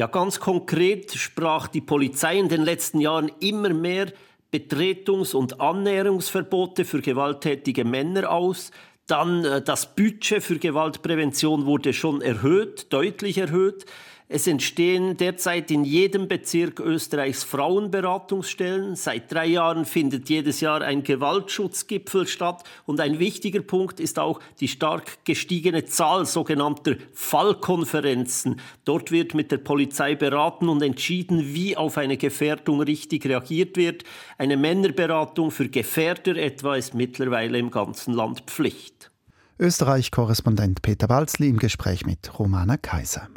Ja, 0.00 0.06
ganz 0.06 0.40
konkret 0.40 1.12
sprach 1.12 1.68
die 1.68 1.82
Polizei 1.82 2.38
in 2.38 2.48
den 2.48 2.62
letzten 2.62 3.00
Jahren 3.00 3.30
immer 3.38 3.68
mehr 3.68 4.10
Betretungs- 4.50 5.34
und 5.34 5.60
Annäherungsverbote 5.60 6.86
für 6.86 7.02
gewalttätige 7.02 7.84
Männer 7.84 8.30
aus. 8.30 8.70
Dann 9.06 9.44
äh, 9.44 9.60
das 9.60 9.94
Budget 9.94 10.42
für 10.42 10.58
Gewaltprävention 10.58 11.66
wurde 11.66 11.92
schon 11.92 12.22
erhöht, 12.22 12.90
deutlich 12.94 13.36
erhöht. 13.36 13.84
Es 14.32 14.46
entstehen 14.46 15.16
derzeit 15.16 15.72
in 15.72 15.84
jedem 15.84 16.28
Bezirk 16.28 16.78
Österreichs 16.78 17.42
Frauenberatungsstellen. 17.42 18.94
Seit 18.94 19.32
drei 19.32 19.46
Jahren 19.46 19.84
findet 19.84 20.28
jedes 20.28 20.60
Jahr 20.60 20.82
ein 20.82 21.02
Gewaltschutzgipfel 21.02 22.28
statt. 22.28 22.62
Und 22.86 23.00
ein 23.00 23.18
wichtiger 23.18 23.60
Punkt 23.60 23.98
ist 23.98 24.20
auch 24.20 24.38
die 24.60 24.68
stark 24.68 25.24
gestiegene 25.24 25.84
Zahl 25.84 26.26
sogenannter 26.26 26.94
Fallkonferenzen. 27.12 28.60
Dort 28.84 29.10
wird 29.10 29.34
mit 29.34 29.50
der 29.50 29.58
Polizei 29.58 30.14
beraten 30.14 30.68
und 30.68 30.80
entschieden, 30.80 31.52
wie 31.52 31.76
auf 31.76 31.98
eine 31.98 32.16
Gefährdung 32.16 32.82
richtig 32.82 33.26
reagiert 33.26 33.76
wird. 33.76 34.04
Eine 34.38 34.56
Männerberatung 34.56 35.50
für 35.50 35.68
Gefährder 35.68 36.36
etwa 36.36 36.76
ist 36.76 36.94
mittlerweile 36.94 37.58
im 37.58 37.72
ganzen 37.72 38.14
Land 38.14 38.42
Pflicht. 38.42 39.10
Österreich-Korrespondent 39.58 40.82
Peter 40.82 41.08
Balzli 41.08 41.48
im 41.48 41.58
Gespräch 41.58 42.06
mit 42.06 42.38
Romana 42.38 42.76
Kaiser. 42.76 43.28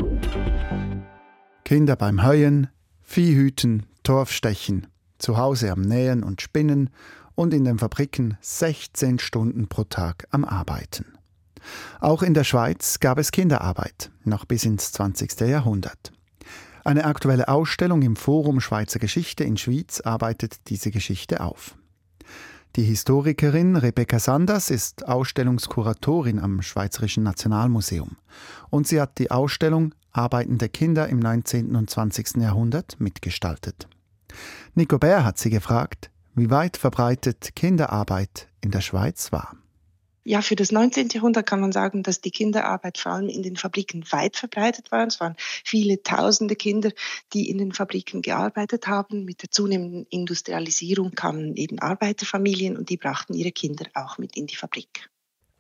Kinder 1.66 1.96
beim 1.96 2.24
Heuen, 2.24 2.68
Viehhüten, 3.02 3.86
Torfstechen, 4.04 4.88
zu 5.18 5.38
Hause 5.38 5.72
am 5.72 5.82
Nähen 5.82 6.24
und 6.24 6.42
Spinnen 6.42 6.90
und 7.36 7.54
in 7.54 7.64
den 7.64 7.80
Fabriken 7.80 8.38
16 8.42 9.20
Stunden 9.20 9.68
pro 9.68 9.86
Tag 9.86 10.28
am 10.32 10.44
Arbeiten. 10.44 11.06
Auch 12.02 12.22
in 12.22 12.34
der 12.34 12.44
Schweiz 12.44 13.00
gab 13.00 13.18
es 13.18 13.32
Kinderarbeit, 13.32 14.12
noch 14.26 14.44
bis 14.44 14.66
ins 14.66 14.92
20. 14.92 15.40
Jahrhundert. 15.42 16.12
Eine 16.84 17.06
aktuelle 17.06 17.48
Ausstellung 17.48 18.02
im 18.02 18.18
Forum 18.18 18.60
Schweizer 18.60 19.00
Geschichte 19.00 19.46
in 19.46 19.56
Schwyz 19.56 20.02
arbeitet 20.02 20.68
diese 20.68 20.92
Geschichte 20.92 21.40
auf. 21.40 21.78
Die 22.76 22.84
Historikerin 22.84 23.78
Rebecca 23.78 24.20
Sanders 24.20 24.70
ist 24.70 25.08
Ausstellungskuratorin 25.08 26.40
am 26.40 26.62
Schweizerischen 26.62 27.24
Nationalmuseum 27.24 28.18
und 28.70 28.86
sie 28.86 29.00
hat 29.00 29.18
die 29.18 29.32
Ausstellung 29.32 29.94
arbeitende 30.14 30.70
Kinder 30.70 31.10
im 31.10 31.20
19. 31.20 31.76
und 31.76 31.90
20. 31.90 32.38
Jahrhundert 32.38 33.00
mitgestaltet. 33.00 33.88
Nico 34.76 34.98
Bär 34.98 35.26
hat 35.26 35.38
sie 35.38 35.50
gefragt, 35.50 36.10
wie 36.36 36.50
weit 36.50 36.78
verbreitet 36.78 37.56
Kinderarbeit 37.56 38.48
in 38.62 38.72
der 38.72 38.82
Schweiz 38.82 39.32
war. 39.32 39.56
Ja, 40.26 40.42
für 40.42 40.56
das 40.56 40.72
19. 40.72 41.10
Jahrhundert 41.10 41.46
kann 41.46 41.60
man 41.60 41.74
sagen, 41.74 42.02
dass 42.02 42.22
die 42.22 42.32
Kinderarbeit 42.32 42.98
vor 42.98 43.12
allem 43.12 43.28
in 43.28 43.44
den 43.44 43.58
Fabriken 43.58 44.06
weit 44.10 44.38
verbreitet 44.38 44.90
war. 44.90 45.06
Es 45.06 45.20
waren 45.20 45.36
viele 45.38 46.02
tausende 46.02 46.56
Kinder, 46.56 46.92
die 47.34 47.50
in 47.50 47.58
den 47.58 47.74
Fabriken 47.74 48.22
gearbeitet 48.22 48.88
haben. 48.88 49.26
Mit 49.26 49.42
der 49.42 49.52
zunehmenden 49.52 50.06
Industrialisierung 50.10 51.12
kamen 51.12 51.58
eben 51.58 51.80
Arbeiterfamilien 51.80 52.78
und 52.78 52.90
die 52.90 52.98
brachten 52.98 53.34
ihre 53.34 53.52
Kinder 53.52 53.86
auch 53.96 54.18
mit 54.18 54.38
in 54.38 54.48
die 54.48 54.56
Fabrik. 54.56 55.10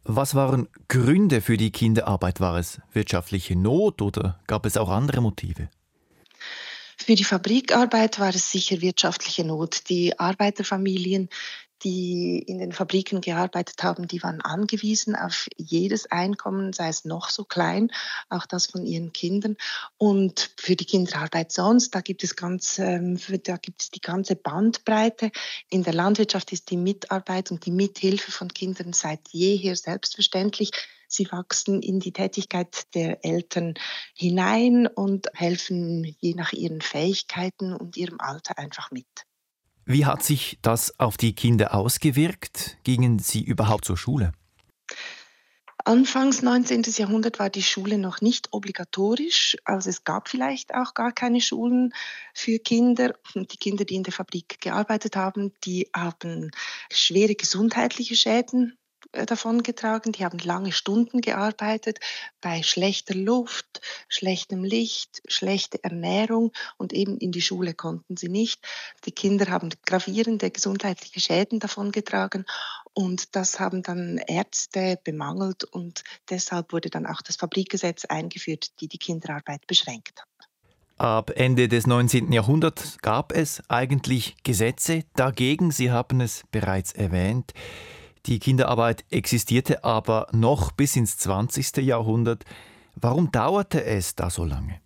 Was 0.05 0.35
waren 0.35 0.67
Gründe 0.89 1.39
für 1.39 1.55
die 1.55 1.71
Kinderarbeit? 1.71 2.41
War 2.41 2.57
es 2.57 2.81
wirtschaftliche 2.91 3.55
Not 3.55 4.01
oder 4.01 4.39
gab 4.47 4.65
es 4.65 4.75
auch 4.75 4.89
andere 4.89 5.21
Motive? 5.21 5.69
Für 6.97 7.15
die 7.15 7.23
Fabrikarbeit 7.23 8.19
war 8.19 8.29
es 8.29 8.51
sicher 8.51 8.81
wirtschaftliche 8.81 9.45
Not. 9.45 9.89
Die 9.89 10.19
Arbeiterfamilien 10.19 11.29
die 11.83 12.39
in 12.39 12.59
den 12.59 12.71
Fabriken 12.71 13.21
gearbeitet 13.21 13.83
haben, 13.83 14.07
die 14.07 14.23
waren 14.23 14.41
angewiesen 14.41 15.15
auf 15.15 15.47
jedes 15.57 16.09
Einkommen, 16.11 16.73
sei 16.73 16.87
es 16.87 17.05
noch 17.05 17.29
so 17.29 17.43
klein, 17.43 17.91
auch 18.29 18.45
das 18.45 18.67
von 18.67 18.85
ihren 18.85 19.13
Kindern. 19.13 19.57
Und 19.97 20.51
für 20.57 20.75
die 20.75 20.85
Kinderarbeit 20.85 21.51
sonst, 21.51 21.93
da 21.95 22.01
gibt 22.01 22.23
es 22.23 22.35
ganz, 22.35 22.79
ähm, 22.79 23.19
da 23.43 23.57
gibt 23.57 23.81
es 23.81 23.91
die 23.91 24.01
ganze 24.01 24.35
Bandbreite. 24.35 25.31
In 25.69 25.83
der 25.83 25.93
Landwirtschaft 25.93 26.51
ist 26.51 26.69
die 26.69 26.77
Mitarbeit 26.77 27.51
und 27.51 27.65
die 27.65 27.71
Mithilfe 27.71 28.31
von 28.31 28.47
Kindern 28.47 28.93
seit 28.93 29.29
jeher 29.29 29.75
selbstverständlich. 29.75 30.71
Sie 31.07 31.31
wachsen 31.31 31.81
in 31.81 31.99
die 31.99 32.11
Tätigkeit 32.11 32.93
der 32.95 33.23
Eltern 33.23 33.75
hinein 34.15 34.87
und 34.87 35.27
helfen 35.35 36.15
je 36.19 36.33
nach 36.33 36.53
ihren 36.53 36.81
Fähigkeiten 36.81 37.73
und 37.73 37.97
ihrem 37.97 38.19
Alter 38.19 38.57
einfach 38.57 38.89
mit. 38.89 39.05
Wie 39.85 40.05
hat 40.05 40.23
sich 40.23 40.57
das 40.61 40.99
auf 40.99 41.17
die 41.17 41.33
Kinder 41.33 41.73
ausgewirkt? 41.75 42.77
Gingen 42.83 43.19
sie 43.19 43.43
überhaupt 43.43 43.85
zur 43.85 43.97
Schule? 43.97 44.31
Anfangs 45.85 46.41
19. 46.41 46.83
Jahrhundert 46.95 47.39
war 47.39 47.49
die 47.49 47.61
Schule 47.61 47.97
noch 47.97 48.21
nicht 48.21 48.53
obligatorisch. 48.53 49.57
Also 49.65 49.89
es 49.89 50.05
gab 50.05 50.29
vielleicht 50.29 50.73
auch 50.73 50.93
gar 50.93 51.11
keine 51.11 51.41
Schulen 51.41 51.93
für 52.33 52.59
Kinder. 52.59 53.15
Und 53.35 53.51
die 53.51 53.57
Kinder, 53.57 53.83
die 53.83 53.95
in 53.95 54.03
der 54.03 54.13
Fabrik 54.13 54.61
gearbeitet 54.61 55.17
haben, 55.17 55.51
die 55.65 55.89
haben 55.93 56.51
schwere 56.89 57.35
gesundheitliche 57.35 58.15
Schäden 58.15 58.77
davongetragen. 59.13 60.11
Die 60.11 60.25
haben 60.25 60.39
lange 60.39 60.71
Stunden 60.71 61.21
gearbeitet 61.21 61.99
bei 62.41 62.63
schlechter 62.63 63.15
Luft, 63.15 63.81
schlechtem 64.09 64.63
Licht, 64.63 65.21
schlechter 65.27 65.79
Ernährung 65.83 66.51
und 66.77 66.93
eben 66.93 67.17
in 67.17 67.31
die 67.31 67.41
Schule 67.41 67.73
konnten 67.73 68.17
sie 68.17 68.29
nicht. 68.29 68.61
Die 69.05 69.11
Kinder 69.11 69.47
haben 69.47 69.69
gravierende 69.85 70.51
gesundheitliche 70.51 71.19
Schäden 71.19 71.59
davongetragen 71.59 72.45
und 72.93 73.35
das 73.35 73.59
haben 73.59 73.81
dann 73.83 74.17
Ärzte 74.17 74.99
bemangelt 75.03 75.63
und 75.63 76.03
deshalb 76.29 76.73
wurde 76.73 76.89
dann 76.89 77.05
auch 77.05 77.21
das 77.21 77.37
Fabrikgesetz 77.37 78.05
eingeführt, 78.05 78.79
die 78.81 78.87
die 78.87 78.97
Kinderarbeit 78.97 79.65
beschränkt 79.67 80.19
hat. 80.19 80.27
Ab 80.97 81.31
Ende 81.35 81.67
des 81.67 81.87
19. 81.87 82.31
Jahrhunderts 82.31 82.99
gab 83.01 83.31
es 83.31 83.67
eigentlich 83.67 84.35
Gesetze 84.43 85.03
dagegen, 85.15 85.71
Sie 85.71 85.91
haben 85.91 86.21
es 86.21 86.43
bereits 86.51 86.93
erwähnt. 86.93 87.53
Die 88.25 88.39
Kinderarbeit 88.39 89.03
existierte 89.09 89.83
aber 89.83 90.27
noch 90.31 90.71
bis 90.71 90.95
ins 90.95 91.17
20. 91.17 91.77
Jahrhundert. 91.77 92.45
Warum 92.95 93.31
dauerte 93.31 93.83
es 93.83 94.15
da 94.15 94.29
so 94.29 94.45
lange? 94.45 94.79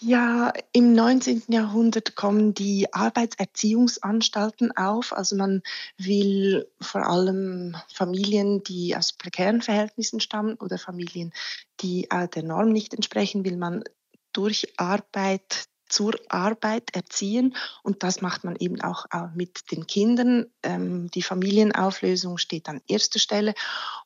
Ja, 0.00 0.52
im 0.72 0.92
19. 0.92 1.44
Jahrhundert 1.48 2.16
kommen 2.16 2.52
die 2.52 2.92
Arbeitserziehungsanstalten 2.92 4.76
auf. 4.76 5.12
Also 5.12 5.36
man 5.36 5.62
will 5.98 6.66
vor 6.80 7.06
allem 7.06 7.76
Familien, 7.92 8.64
die 8.64 8.96
aus 8.96 9.12
prekären 9.12 9.62
Verhältnissen 9.62 10.18
stammen 10.18 10.56
oder 10.56 10.78
Familien, 10.78 11.32
die 11.80 12.08
der 12.10 12.42
Norm 12.42 12.70
nicht 12.72 12.92
entsprechen, 12.92 13.44
will 13.44 13.56
man 13.56 13.84
durch 14.32 14.74
Arbeit 14.76 15.68
zur 15.94 16.14
Arbeit 16.28 16.92
erziehen. 16.92 17.54
Und 17.84 18.02
das 18.02 18.20
macht 18.20 18.42
man 18.42 18.56
eben 18.56 18.80
auch 18.80 19.06
mit 19.34 19.70
den 19.70 19.86
Kindern. 19.86 20.46
Ähm, 20.64 21.08
die 21.12 21.22
Familienauflösung 21.22 22.36
steht 22.38 22.68
an 22.68 22.80
erster 22.88 23.20
Stelle. 23.20 23.54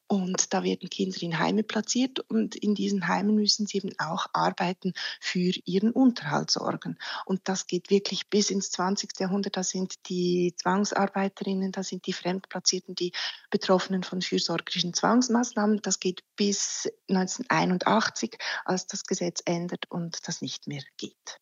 Und 0.06 0.52
da 0.52 0.62
werden 0.62 0.90
Kinder 0.90 1.22
in 1.22 1.38
Heime 1.38 1.62
platziert 1.62 2.20
und 2.30 2.56
in 2.56 2.74
diesen 2.74 3.08
Heimen 3.08 3.34
müssen 3.34 3.66
sie 3.66 3.78
eben 3.78 3.92
auch 3.98 4.26
arbeiten 4.32 4.92
für 5.20 5.52
ihren 5.64 5.92
Unterhalt 5.92 6.50
sorgen. 6.50 6.98
Und 7.24 7.42
das 7.44 7.66
geht 7.66 7.90
wirklich 7.90 8.28
bis 8.28 8.50
ins 8.50 8.70
20. 8.70 9.18
Jahrhundert. 9.18 9.56
Da 9.56 9.62
sind 9.62 10.08
die 10.10 10.54
Zwangsarbeiterinnen, 10.56 11.72
da 11.72 11.82
sind 11.82 12.06
die 12.06 12.12
Fremdplatzierten, 12.12 12.94
die 12.94 13.12
Betroffenen 13.50 14.02
von 14.02 14.20
fürsorgerischen 14.20 14.92
Zwangsmaßnahmen. 14.92 15.80
Das 15.82 16.00
geht 16.00 16.22
bis 16.36 16.88
1981, 17.08 18.36
als 18.66 18.86
das 18.86 19.04
Gesetz 19.04 19.40
ändert 19.46 19.90
und 19.90 20.26
das 20.28 20.42
nicht 20.42 20.66
mehr 20.66 20.82
geht. 20.98 21.40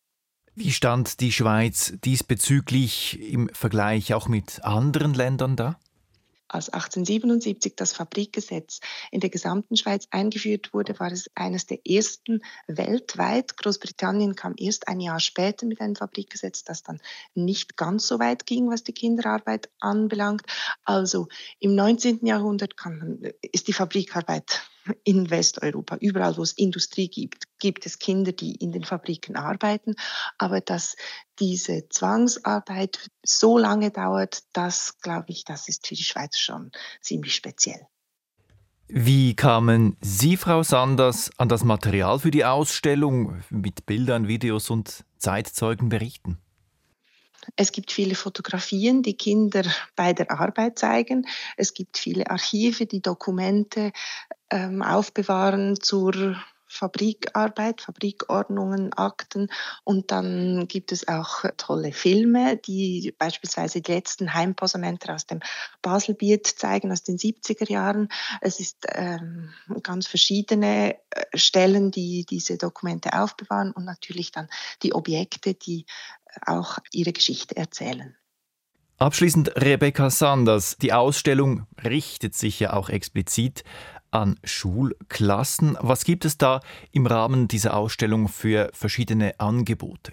Wie 0.59 0.71
stand 0.71 1.19
die 1.19 1.31
Schweiz 1.31 1.93
diesbezüglich 2.03 3.21
im 3.21 3.47
Vergleich 3.49 4.15
auch 4.15 4.27
mit 4.27 4.63
anderen 4.63 5.13
Ländern 5.13 5.55
da? 5.55 5.79
Als 6.47 6.69
1877 6.69 7.75
das 7.75 7.93
Fabrikgesetz 7.93 8.79
in 9.11 9.19
der 9.19 9.29
gesamten 9.29 9.77
Schweiz 9.77 10.07
eingeführt 10.09 10.73
wurde, 10.73 10.99
war 10.99 11.11
es 11.11 11.29
eines 11.35 11.67
der 11.67 11.85
ersten 11.85 12.41
weltweit. 12.65 13.55
Großbritannien 13.55 14.35
kam 14.35 14.55
erst 14.57 14.87
ein 14.87 14.99
Jahr 14.99 15.19
später 15.19 15.67
mit 15.67 15.79
einem 15.79 15.95
Fabrikgesetz, 15.95 16.63
das 16.63 16.81
dann 16.81 17.01
nicht 17.35 17.77
ganz 17.77 18.07
so 18.07 18.17
weit 18.17 18.47
ging, 18.47 18.67
was 18.71 18.83
die 18.83 18.93
Kinderarbeit 18.93 19.69
anbelangt. 19.79 20.41
Also 20.85 21.27
im 21.59 21.75
19. 21.75 22.25
Jahrhundert 22.25 22.73
man, 22.83 23.21
ist 23.43 23.67
die 23.67 23.73
Fabrikarbeit 23.73 24.63
in 25.03 25.29
Westeuropa, 25.29 25.97
überall 25.97 26.37
wo 26.37 26.43
es 26.43 26.53
Industrie 26.53 27.07
gibt, 27.09 27.45
gibt 27.59 27.85
es 27.85 27.99
Kinder, 27.99 28.31
die 28.31 28.55
in 28.55 28.71
den 28.71 28.83
Fabriken 28.83 29.35
arbeiten. 29.35 29.95
Aber 30.37 30.61
dass 30.61 30.95
diese 31.39 31.89
Zwangsarbeit 31.89 33.09
so 33.23 33.57
lange 33.57 33.91
dauert, 33.91 34.43
das 34.53 34.99
glaube 34.99 35.27
ich, 35.29 35.43
das 35.43 35.67
ist 35.67 35.87
für 35.87 35.95
die 35.95 36.03
Schweiz 36.03 36.37
schon 36.37 36.71
ziemlich 37.01 37.35
speziell. 37.35 37.87
Wie 38.89 39.35
kamen 39.35 39.97
Sie, 39.99 40.37
Frau 40.37 40.63
Sanders, 40.63 41.29
an 41.37 41.49
das 41.49 41.65
Material 41.65 42.19
für 42.19 42.31
die 42.31 42.45
Ausstellung 42.45 43.43
mit 43.49 43.85
Bildern, 43.85 44.29
Videos 44.29 44.69
und 44.69 45.03
Zeitzeugenberichten? 45.17 46.37
Es 47.55 47.71
gibt 47.71 47.91
viele 47.91 48.15
Fotografien, 48.15 49.03
die 49.03 49.15
Kinder 49.15 49.63
bei 49.95 50.13
der 50.13 50.31
Arbeit 50.31 50.79
zeigen. 50.79 51.27
Es 51.55 51.73
gibt 51.73 51.97
viele 51.97 52.29
Archive, 52.29 52.85
die 52.85 53.01
Dokumente 53.01 53.91
ähm, 54.51 54.81
aufbewahren 54.81 55.79
zur 55.79 56.37
Fabrikarbeit, 56.67 57.81
Fabrikordnungen, 57.81 58.93
Akten 58.93 59.49
und 59.83 60.11
dann 60.11 60.67
gibt 60.67 60.91
es 60.91 61.07
auch 61.07 61.45
tolle 61.55 61.93
Filme, 61.93 62.57
die 62.57 63.15
beispielsweise 63.17 63.81
die 63.81 63.93
letzten 63.93 64.33
Heimposamenter 64.33 65.15
aus 65.15 65.25
dem 65.25 65.39
Baselbiet 65.81 66.45
zeigen, 66.45 66.91
aus 66.91 67.03
den 67.03 67.17
70er 67.17 67.71
Jahren. 67.71 68.09
Es 68.41 68.59
ist 68.59 68.85
ähm, 68.89 69.53
ganz 69.81 70.07
verschiedene 70.07 70.95
äh, 71.09 71.37
Stellen, 71.37 71.91
die 71.91 72.25
diese 72.29 72.57
Dokumente 72.57 73.17
aufbewahren 73.19 73.71
und 73.71 73.85
natürlich 73.85 74.31
dann 74.31 74.49
die 74.83 74.93
Objekte, 74.93 75.53
die 75.53 75.85
auch 76.45 76.79
ihre 76.91 77.13
Geschichte 77.13 77.55
erzählen. 77.55 78.15
Abschließend 78.99 79.55
Rebecca 79.55 80.09
Sanders. 80.09 80.77
Die 80.77 80.91
Ausstellung 80.91 81.67
richtet 81.83 82.33
sich 82.33 82.59
ja 82.59 82.73
auch 82.73 82.89
explizit 82.89 83.63
an 84.17 84.39
Schulklassen. 84.43 85.77
Was 85.79 86.03
gibt 86.03 86.25
es 86.25 86.37
da 86.37 86.61
im 86.91 87.05
Rahmen 87.05 87.47
dieser 87.47 87.77
Ausstellung 87.77 88.27
für 88.27 88.69
verschiedene 88.73 89.39
Angebote? 89.39 90.11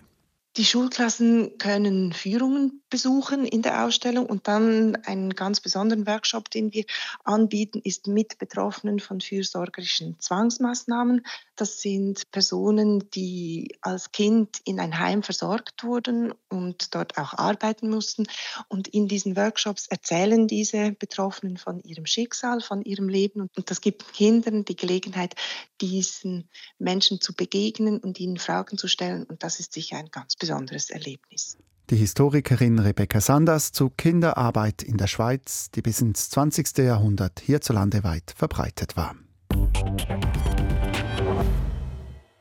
Die 0.56 0.64
Schulklassen 0.64 1.58
können 1.58 2.12
Führungen 2.12 2.84
besuchen 2.88 3.44
in 3.44 3.62
der 3.62 3.84
Ausstellung 3.84 4.26
und 4.26 4.46
dann 4.46 4.94
einen 5.04 5.34
ganz 5.34 5.60
besonderen 5.60 6.06
Workshop, 6.06 6.48
den 6.48 6.72
wir 6.72 6.84
anbieten, 7.24 7.80
ist 7.82 8.06
mit 8.06 8.38
Betroffenen 8.38 9.00
von 9.00 9.20
fürsorgerischen 9.20 10.20
Zwangsmaßnahmen. 10.20 11.26
Das 11.56 11.80
sind 11.80 12.30
Personen, 12.30 13.10
die 13.10 13.76
als 13.80 14.12
Kind 14.12 14.60
in 14.64 14.78
ein 14.78 14.96
Heim 15.00 15.24
versorgt 15.24 15.82
wurden 15.82 16.32
und 16.48 16.94
dort 16.94 17.18
auch 17.18 17.32
arbeiten 17.34 17.90
mussten. 17.90 18.28
Und 18.68 18.86
in 18.86 19.08
diesen 19.08 19.36
Workshops 19.36 19.88
erzählen 19.88 20.46
diese 20.46 20.92
Betroffenen 20.92 21.56
von 21.56 21.80
ihrem 21.80 22.06
Schicksal, 22.06 22.60
von 22.60 22.82
ihrem 22.82 23.08
Leben. 23.08 23.48
Und 23.56 23.70
das 23.70 23.80
gibt 23.80 24.12
Kindern 24.12 24.64
die 24.64 24.76
Gelegenheit, 24.76 25.34
diesen 25.80 26.48
Menschen 26.78 27.20
zu 27.20 27.34
begegnen 27.34 27.98
und 27.98 28.20
ihnen 28.20 28.38
Fragen 28.38 28.78
zu 28.78 28.86
stellen. 28.86 29.24
Und 29.24 29.42
das 29.42 29.58
ist 29.58 29.72
sicher 29.72 29.96
ein 29.96 30.10
ganz 30.12 30.36
besonderes 30.44 30.90
Erlebnis. 30.90 31.56
Die 31.88 31.96
Historikerin 31.96 32.78
Rebecca 32.78 33.18
Sanders 33.18 33.72
zu 33.72 33.88
Kinderarbeit 33.88 34.82
in 34.82 34.98
der 34.98 35.06
Schweiz, 35.06 35.70
die 35.70 35.80
bis 35.80 36.02
ins 36.02 36.28
20. 36.28 36.78
Jahrhundert 36.84 37.40
hierzulande 37.40 38.04
weit 38.04 38.34
verbreitet 38.36 38.94
war. 38.94 39.14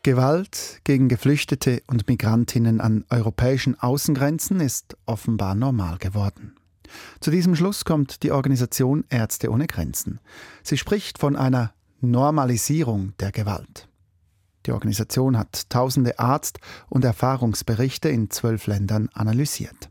Gewalt 0.03 0.81
gegen 0.83 1.07
Geflüchtete 1.07 1.81
und 1.87 2.09
Migrantinnen 2.09 2.81
an 2.81 3.05
europäischen 3.09 3.79
Außengrenzen 3.79 4.59
ist 4.59 4.97
offenbar 5.05 5.55
normal 5.55 5.97
geworden. 5.97 6.55
Zu 7.21 7.31
diesem 7.31 7.55
Schluss 7.55 7.85
kommt 7.85 8.21
die 8.23 8.33
Organisation 8.33 9.05
Ärzte 9.09 9.49
ohne 9.49 9.67
Grenzen. 9.67 10.19
Sie 10.61 10.77
spricht 10.77 11.19
von 11.19 11.37
einer 11.37 11.73
Normalisierung 12.01 13.13
der 13.21 13.31
Gewalt. 13.31 13.87
Die 14.65 14.71
Organisation 14.71 15.37
hat 15.37 15.69
tausende 15.69 16.19
Arzt- 16.19 16.59
und 16.89 17.03
Erfahrungsberichte 17.03 18.09
in 18.09 18.29
zwölf 18.29 18.67
Ländern 18.67 19.09
analysiert. 19.13 19.89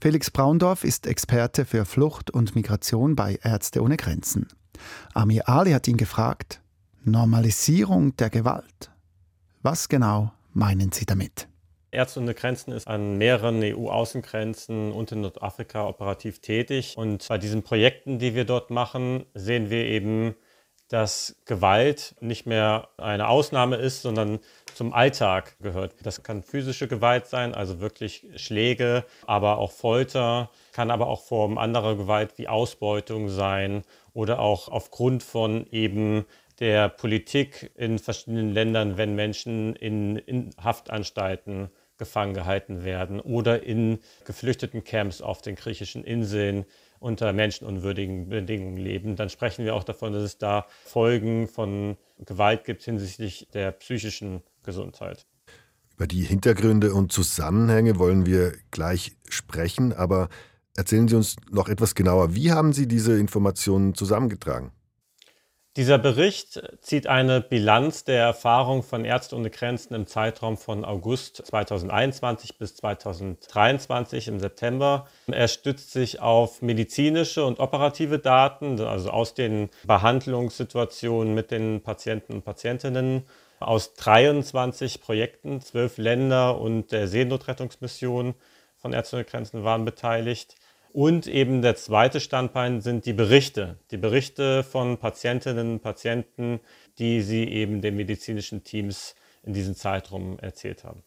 Felix 0.00 0.30
Braundorf 0.30 0.84
ist 0.84 1.06
Experte 1.06 1.64
für 1.64 1.84
Flucht 1.84 2.30
und 2.30 2.54
Migration 2.56 3.14
bei 3.14 3.38
Ärzte 3.42 3.82
ohne 3.82 3.96
Grenzen. 3.96 4.48
Amir 5.14 5.48
Ali 5.48 5.72
hat 5.72 5.86
ihn 5.86 5.96
gefragt, 5.96 6.60
Normalisierung 7.04 8.16
der 8.16 8.30
Gewalt. 8.30 8.90
Was 9.62 9.88
genau 9.88 10.32
meinen 10.52 10.92
Sie 10.92 11.06
damit? 11.06 11.48
Ärzte 11.92 12.20
ohne 12.20 12.34
Grenzen 12.34 12.72
ist 12.72 12.88
an 12.88 13.18
mehreren 13.18 13.62
EU-Außengrenzen 13.62 14.92
und 14.92 15.12
in 15.12 15.20
Nordafrika 15.20 15.86
operativ 15.86 16.40
tätig. 16.40 16.94
Und 16.96 17.28
bei 17.28 17.38
diesen 17.38 17.62
Projekten, 17.62 18.18
die 18.18 18.34
wir 18.34 18.44
dort 18.44 18.70
machen, 18.70 19.26
sehen 19.34 19.70
wir 19.70 19.84
eben, 19.84 20.34
dass 20.92 21.36
Gewalt 21.46 22.14
nicht 22.20 22.44
mehr 22.44 22.88
eine 22.98 23.28
Ausnahme 23.28 23.76
ist, 23.76 24.02
sondern 24.02 24.40
zum 24.74 24.92
Alltag 24.92 25.56
gehört. 25.60 25.94
Das 26.02 26.22
kann 26.22 26.42
physische 26.42 26.86
Gewalt 26.86 27.26
sein, 27.26 27.54
also 27.54 27.80
wirklich 27.80 28.26
Schläge, 28.36 29.04
aber 29.26 29.56
auch 29.56 29.72
Folter, 29.72 30.50
kann 30.72 30.90
aber 30.90 31.06
auch 31.06 31.22
Formen 31.22 31.56
anderer 31.56 31.96
Gewalt 31.96 32.36
wie 32.36 32.46
Ausbeutung 32.46 33.30
sein 33.30 33.84
oder 34.12 34.40
auch 34.40 34.68
aufgrund 34.68 35.22
von 35.22 35.66
eben 35.70 36.26
der 36.60 36.90
Politik 36.90 37.72
in 37.74 37.98
verschiedenen 37.98 38.52
Ländern, 38.52 38.98
wenn 38.98 39.14
Menschen 39.14 39.74
in, 39.76 40.16
in 40.16 40.50
Haftanstalten 40.62 41.70
gefangen 41.96 42.34
gehalten 42.34 42.84
werden 42.84 43.18
oder 43.18 43.62
in 43.62 43.98
geflüchteten 44.26 44.84
Camps 44.84 45.22
auf 45.22 45.40
den 45.40 45.54
griechischen 45.54 46.04
Inseln 46.04 46.66
unter 47.02 47.32
menschenunwürdigen 47.32 48.28
Bedingungen 48.28 48.76
leben, 48.76 49.16
dann 49.16 49.28
sprechen 49.28 49.64
wir 49.64 49.74
auch 49.74 49.84
davon, 49.84 50.12
dass 50.12 50.22
es 50.22 50.38
da 50.38 50.66
Folgen 50.84 51.48
von 51.48 51.96
Gewalt 52.24 52.64
gibt 52.64 52.82
hinsichtlich 52.82 53.48
der 53.52 53.72
psychischen 53.72 54.42
Gesundheit. 54.62 55.26
Über 55.96 56.06
die 56.06 56.22
Hintergründe 56.22 56.94
und 56.94 57.12
Zusammenhänge 57.12 57.98
wollen 57.98 58.24
wir 58.24 58.52
gleich 58.70 59.16
sprechen, 59.28 59.92
aber 59.92 60.28
erzählen 60.76 61.08
Sie 61.08 61.16
uns 61.16 61.36
noch 61.50 61.68
etwas 61.68 61.94
genauer, 61.94 62.34
wie 62.34 62.52
haben 62.52 62.72
Sie 62.72 62.86
diese 62.86 63.18
Informationen 63.18 63.94
zusammengetragen? 63.94 64.72
Dieser 65.76 65.96
Bericht 65.96 66.62
zieht 66.82 67.06
eine 67.06 67.40
Bilanz 67.40 68.04
der 68.04 68.20
Erfahrung 68.20 68.82
von 68.82 69.06
Ärzte 69.06 69.36
ohne 69.36 69.48
Grenzen 69.48 69.94
im 69.94 70.06
Zeitraum 70.06 70.58
von 70.58 70.84
August 70.84 71.46
2021 71.46 72.58
bis 72.58 72.76
2023 72.76 74.28
im 74.28 74.38
September. 74.38 75.06
Er 75.28 75.48
stützt 75.48 75.92
sich 75.92 76.20
auf 76.20 76.60
medizinische 76.60 77.46
und 77.46 77.58
operative 77.58 78.18
Daten, 78.18 78.78
also 78.82 79.08
aus 79.08 79.32
den 79.32 79.70
Behandlungssituationen 79.84 81.32
mit 81.32 81.50
den 81.50 81.82
Patienten 81.82 82.34
und 82.34 82.44
Patientinnen 82.44 83.24
aus 83.58 83.94
23 83.94 85.00
Projekten, 85.00 85.62
zwölf 85.62 85.96
Länder 85.96 86.60
und 86.60 86.92
der 86.92 87.08
Seenotrettungsmission 87.08 88.34
von 88.76 88.92
Ärzte 88.92 89.16
ohne 89.16 89.24
Grenzen 89.24 89.64
waren 89.64 89.86
beteiligt. 89.86 90.54
Und 90.92 91.26
eben 91.26 91.62
der 91.62 91.74
zweite 91.74 92.20
Standbein 92.20 92.82
sind 92.82 93.06
die 93.06 93.14
Berichte. 93.14 93.78
Die 93.90 93.96
Berichte 93.96 94.62
von 94.62 94.98
Patientinnen 94.98 95.72
und 95.72 95.80
Patienten, 95.80 96.60
die 96.98 97.22
sie 97.22 97.44
eben 97.44 97.80
den 97.80 97.96
medizinischen 97.96 98.62
Teams 98.62 99.14
in 99.42 99.54
diesem 99.54 99.74
Zeitraum 99.74 100.38
erzählt 100.38 100.84
haben. 100.84 101.02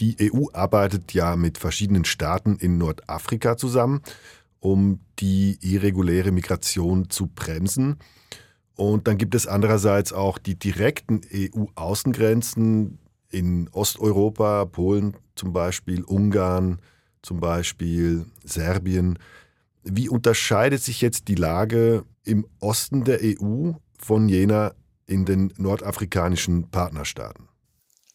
Die 0.00 0.16
EU 0.20 0.46
arbeitet 0.52 1.14
ja 1.14 1.36
mit 1.36 1.58
verschiedenen 1.58 2.04
Staaten 2.04 2.56
in 2.56 2.76
Nordafrika 2.76 3.56
zusammen, 3.56 4.02
um 4.58 4.98
die 5.20 5.58
irreguläre 5.60 6.32
Migration 6.32 7.08
zu 7.08 7.28
bremsen. 7.28 7.98
Und 8.74 9.06
dann 9.06 9.16
gibt 9.16 9.36
es 9.36 9.46
andererseits 9.46 10.12
auch 10.12 10.38
die 10.38 10.58
direkten 10.58 11.20
EU-Außengrenzen 11.32 12.98
in 13.30 13.68
Osteuropa, 13.68 14.64
Polen 14.64 15.16
zum 15.36 15.52
Beispiel, 15.52 16.02
Ungarn, 16.02 16.80
zum 17.22 17.40
Beispiel 17.40 18.26
Serbien. 18.44 19.18
Wie 19.82 20.08
unterscheidet 20.08 20.82
sich 20.82 21.00
jetzt 21.00 21.28
die 21.28 21.34
Lage 21.34 22.04
im 22.24 22.46
Osten 22.60 23.04
der 23.04 23.20
EU 23.22 23.72
von 23.98 24.28
jener 24.28 24.74
in 25.06 25.24
den 25.24 25.52
nordafrikanischen 25.56 26.70
Partnerstaaten? 26.70 27.48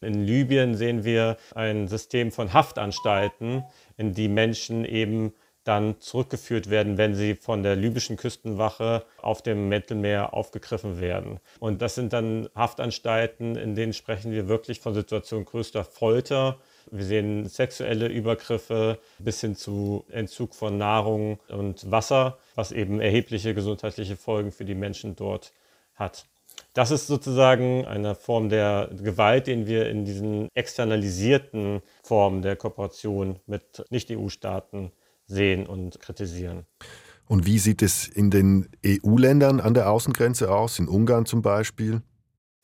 In 0.00 0.24
Libyen 0.24 0.74
sehen 0.74 1.04
wir 1.04 1.38
ein 1.54 1.88
System 1.88 2.30
von 2.30 2.52
Haftanstalten, 2.52 3.64
in 3.96 4.12
die 4.12 4.28
Menschen 4.28 4.84
eben 4.84 5.32
dann 5.64 5.98
zurückgeführt 5.98 6.68
werden, 6.68 6.98
wenn 6.98 7.14
sie 7.14 7.34
von 7.34 7.62
der 7.62 7.74
libyschen 7.74 8.16
Küstenwache 8.16 9.04
auf 9.20 9.42
dem 9.42 9.68
Mittelmeer 9.68 10.34
aufgegriffen 10.34 11.00
werden. 11.00 11.40
Und 11.58 11.80
das 11.80 11.94
sind 11.94 12.12
dann 12.12 12.48
Haftanstalten, 12.54 13.56
in 13.56 13.74
denen 13.74 13.94
sprechen 13.94 14.30
wir 14.30 14.46
wirklich 14.46 14.80
von 14.80 14.92
Situationen 14.94 15.46
größter 15.46 15.84
Folter, 15.84 16.58
Wir 16.90 17.04
sehen 17.04 17.48
sexuelle 17.48 18.08
Übergriffe 18.08 18.98
bis 19.18 19.40
hin 19.40 19.56
zu 19.56 20.04
Entzug 20.10 20.54
von 20.54 20.78
Nahrung 20.78 21.38
und 21.48 21.90
Wasser, 21.90 22.38
was 22.54 22.72
eben 22.72 23.00
erhebliche 23.00 23.54
gesundheitliche 23.54 24.16
Folgen 24.16 24.52
für 24.52 24.64
die 24.64 24.74
Menschen 24.74 25.16
dort 25.16 25.52
hat. 25.94 26.26
Das 26.72 26.90
ist 26.90 27.06
sozusagen 27.06 27.84
eine 27.86 28.14
Form 28.14 28.48
der 28.48 28.90
Gewalt, 29.02 29.46
den 29.46 29.66
wir 29.66 29.88
in 29.88 30.04
diesen 30.04 30.48
externalisierten 30.54 31.82
Formen 32.02 32.42
der 32.42 32.56
Kooperation 32.56 33.38
mit 33.46 33.84
Nicht-EU-Staaten 33.90 34.92
sehen 35.26 35.66
und 35.66 36.00
kritisieren. 36.00 36.66
Und 37.26 37.46
wie 37.46 37.58
sieht 37.58 37.80
es 37.82 38.06
in 38.06 38.30
den 38.30 38.68
EU-Ländern 38.84 39.60
an 39.60 39.74
der 39.74 39.90
Außengrenze 39.90 40.52
aus, 40.52 40.78
in 40.78 40.88
Ungarn 40.88 41.26
zum 41.26 41.42
Beispiel? 41.42 42.02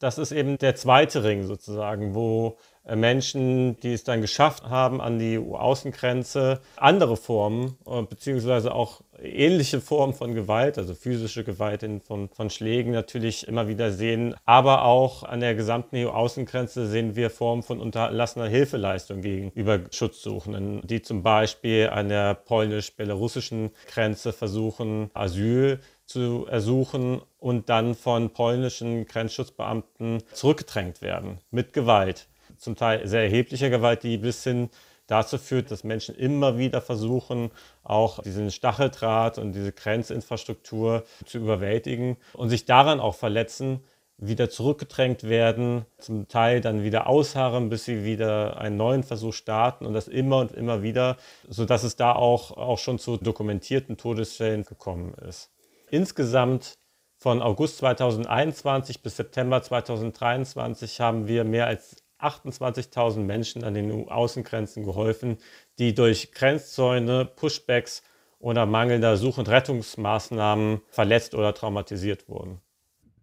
Das 0.01 0.19
ist 0.19 0.33
eben 0.33 0.59
der 0.59 0.75
zweite 0.77 1.25
Ring 1.25 1.45
sozusagen, 1.45 2.15
wo 2.15 2.57
Menschen, 2.97 3.79
die 3.81 3.93
es 3.93 4.05
dann 4.05 4.21
geschafft 4.21 4.65
haben 4.65 5.01
an 5.01 5.19
die 5.19 5.39
EU-Außengrenze, 5.39 6.61
andere 6.77 7.17
Formen 7.17 7.77
äh, 7.87 8.03
beziehungsweise 8.03 8.75
auch 8.75 9.03
ähnliche 9.23 9.81
Formen 9.81 10.15
von 10.15 10.35
Gewalt, 10.35 10.79
also 10.79 10.95
physische 10.95 11.45
Gewalt 11.45 11.83
in, 11.83 12.01
von, 12.01 12.29
von 12.29 12.51
Schlägen 12.51 12.93
natürlich 12.93 13.47
immer 13.47 13.69
wieder 13.69 13.93
sehen. 13.93 14.35
Aber 14.45 14.85
auch 14.85 15.23
an 15.23 15.41
der 15.41 15.55
gesamten 15.55 15.97
EU-Außengrenze 15.97 16.87
sehen 16.87 17.17
wir 17.17 17.31
Formen 17.31 17.63
von 17.63 17.81
unterlassener 17.81 18.47
Hilfeleistung 18.47 19.21
gegenüber 19.21 19.81
Schutzsuchenden, 19.91 20.81
die 20.87 21.03
zum 21.03 21.23
Beispiel 21.23 21.91
an 21.91 22.09
der 22.09 22.35
polnisch-belarussischen 22.35 23.71
Grenze 23.89 24.33
versuchen, 24.33 25.11
Asyl 25.15 25.81
zu 26.07 26.47
ersuchen 26.49 27.23
und 27.39 27.69
dann 27.69 27.95
von 27.95 28.31
polnischen 28.31 29.07
Grenzschutzbeamten 29.07 30.23
zurückgedrängt 30.33 31.03
werden 31.03 31.39
mit 31.51 31.73
Gewalt. 31.73 32.27
Zum 32.61 32.77
Teil 32.77 33.07
sehr 33.09 33.23
erheblicher 33.23 33.71
Gewalt, 33.71 34.03
die 34.03 34.19
bis 34.19 34.45
hin 34.45 34.69
dazu 35.07 35.39
führt, 35.39 35.71
dass 35.71 35.83
Menschen 35.83 36.15
immer 36.15 36.59
wieder 36.59 36.83
versuchen, 36.83 37.51
auch 37.83 38.23
diesen 38.23 38.51
Stacheldraht 38.51 39.39
und 39.39 39.53
diese 39.53 39.73
Grenzinfrastruktur 39.73 41.05
zu 41.25 41.39
überwältigen 41.39 42.19
und 42.35 42.51
sich 42.51 42.67
daran 42.67 43.01
auch 43.01 43.15
verletzen, 43.15 43.81
wieder 44.19 44.51
zurückgedrängt 44.51 45.25
werden, 45.25 45.87
zum 45.99 46.29
Teil 46.29 46.61
dann 46.61 46.85
wieder 46.85 47.07
ausharren, 47.07 47.71
bis 47.71 47.87
sie 47.87 48.05
wieder 48.05 48.59
einen 48.59 48.77
neuen 48.77 49.03
Versuch 49.03 49.33
starten 49.33 49.87
und 49.87 49.95
das 49.95 50.07
immer 50.07 50.37
und 50.37 50.53
immer 50.53 50.83
wieder, 50.83 51.17
sodass 51.49 51.83
es 51.83 51.97
da 51.97 52.13
auch, 52.13 52.51
auch 52.57 52.79
schon 52.79 52.99
zu 52.99 53.17
dokumentierten 53.17 53.97
Todesfällen 53.97 54.65
gekommen 54.65 55.15
ist. 55.27 55.51
Insgesamt 55.91 56.75
von 57.17 57.41
August 57.41 57.79
2021 57.79 59.03
bis 59.03 59.17
September 59.17 59.63
2023 59.63 61.01
haben 61.01 61.27
wir 61.27 61.45
mehr 61.45 61.67
als 61.67 61.97
28.000 62.23 63.21
Menschen 63.21 63.65
an 63.65 63.75
den 63.75 63.91
EU-Außengrenzen 63.91 64.85
geholfen, 64.85 65.39
die 65.79 65.95
durch 65.95 66.33
Grenzzäune, 66.33 67.25
Pushbacks 67.25 68.03
oder 68.39 68.67
mangelnder 68.67 69.17
Such- 69.17 69.39
und 69.39 69.49
Rettungsmaßnahmen 69.49 70.81
verletzt 70.89 71.35
oder 71.35 71.55
traumatisiert 71.55 72.29
wurden. 72.29 72.61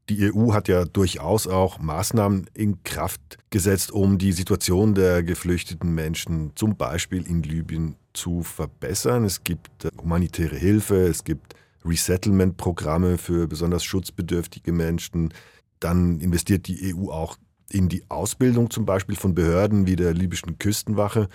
Die 0.10 0.32
EU 0.32 0.54
hat 0.54 0.70
ja 0.70 0.86
durchaus 0.86 1.48
auch 1.48 1.80
Maßnahmen 1.80 2.50
in 2.54 2.82
Kraft 2.84 3.38
gesetzt, 3.50 3.92
um 3.92 4.18
die 4.18 4.32
Situation 4.32 4.96
der 4.96 5.22
geflüchteten 5.22 5.94
Menschen 5.94 6.54
zum 6.56 6.78
Beispiel 6.78 7.28
in 7.28 7.44
Libyen 7.44 7.98
zu 8.14 8.42
verbessern. 8.42 9.26
Es 9.26 9.44
gibt 9.44 9.90
humanitäre 10.02 10.56
Hilfe, 10.56 11.08
es 11.08 11.26
gibt 11.26 11.56
Resettlement-Programme 11.84 13.18
für 13.18 13.48
besonders 13.48 13.84
schutzbedürftige 13.84 14.72
Menschen. 14.72 15.34
Dann 15.82 16.22
investiert 16.22 16.68
die 16.68 16.96
EU 16.96 17.12
auch 17.12 17.38
in 17.72 17.90
die 17.90 18.04
Ausbildung 18.10 18.70
zum 18.70 18.86
Beispiel 18.86 19.16
von 19.16 19.36
Behörden 19.36 19.88
wie 19.88 19.96
der 19.96 20.14
libyschen 20.14 20.58
Küstenwache. 20.58 21.28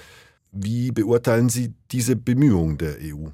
Wie 0.50 0.90
beurteilen 0.90 1.48
Sie 1.48 1.74
diese 1.90 2.16
Bemühungen 2.16 2.78
der 2.78 2.96
EU? 3.00 3.28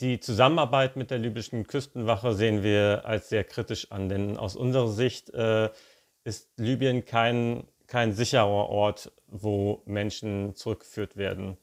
Die 0.00 0.20
Zusammenarbeit 0.20 0.96
mit 0.96 1.10
der 1.10 1.18
libyschen 1.18 1.66
Küstenwache 1.66 2.34
sehen 2.34 2.62
wir 2.62 3.02
als 3.04 3.30
sehr 3.30 3.44
kritisch 3.44 3.90
an, 3.90 4.08
denn 4.08 4.36
aus 4.36 4.54
unserer 4.54 4.88
Sicht 4.88 5.30
äh, 5.30 5.70
ist 6.24 6.50
Libyen 6.58 7.04
kein, 7.04 7.66
kein 7.86 8.12
sicherer 8.12 8.46
Ort, 8.46 9.12
wo 9.26 9.82
Menschen 9.86 10.54
zurückgeführt 10.54 11.16
werden 11.16 11.56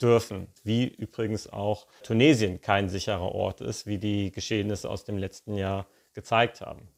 dürfen, 0.00 0.48
wie 0.64 0.86
übrigens 0.86 1.48
auch 1.52 1.86
Tunesien 2.02 2.60
kein 2.60 2.88
sicherer 2.88 3.32
Ort 3.32 3.60
ist, 3.60 3.86
wie 3.86 3.98
die 3.98 4.30
Geschehnisse 4.30 4.88
aus 4.88 5.04
dem 5.04 5.18
letzten 5.18 5.54
Jahr 5.54 5.86
gezeigt 6.14 6.60
haben. 6.60 6.88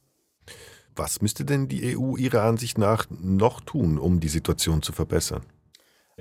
Was 1.00 1.22
müsste 1.22 1.46
denn 1.46 1.66
die 1.66 1.96
EU 1.96 2.18
Ihrer 2.18 2.42
Ansicht 2.42 2.76
nach 2.76 3.06
noch 3.08 3.62
tun, 3.62 3.96
um 3.98 4.20
die 4.20 4.28
Situation 4.28 4.82
zu 4.82 4.92
verbessern? 4.92 5.46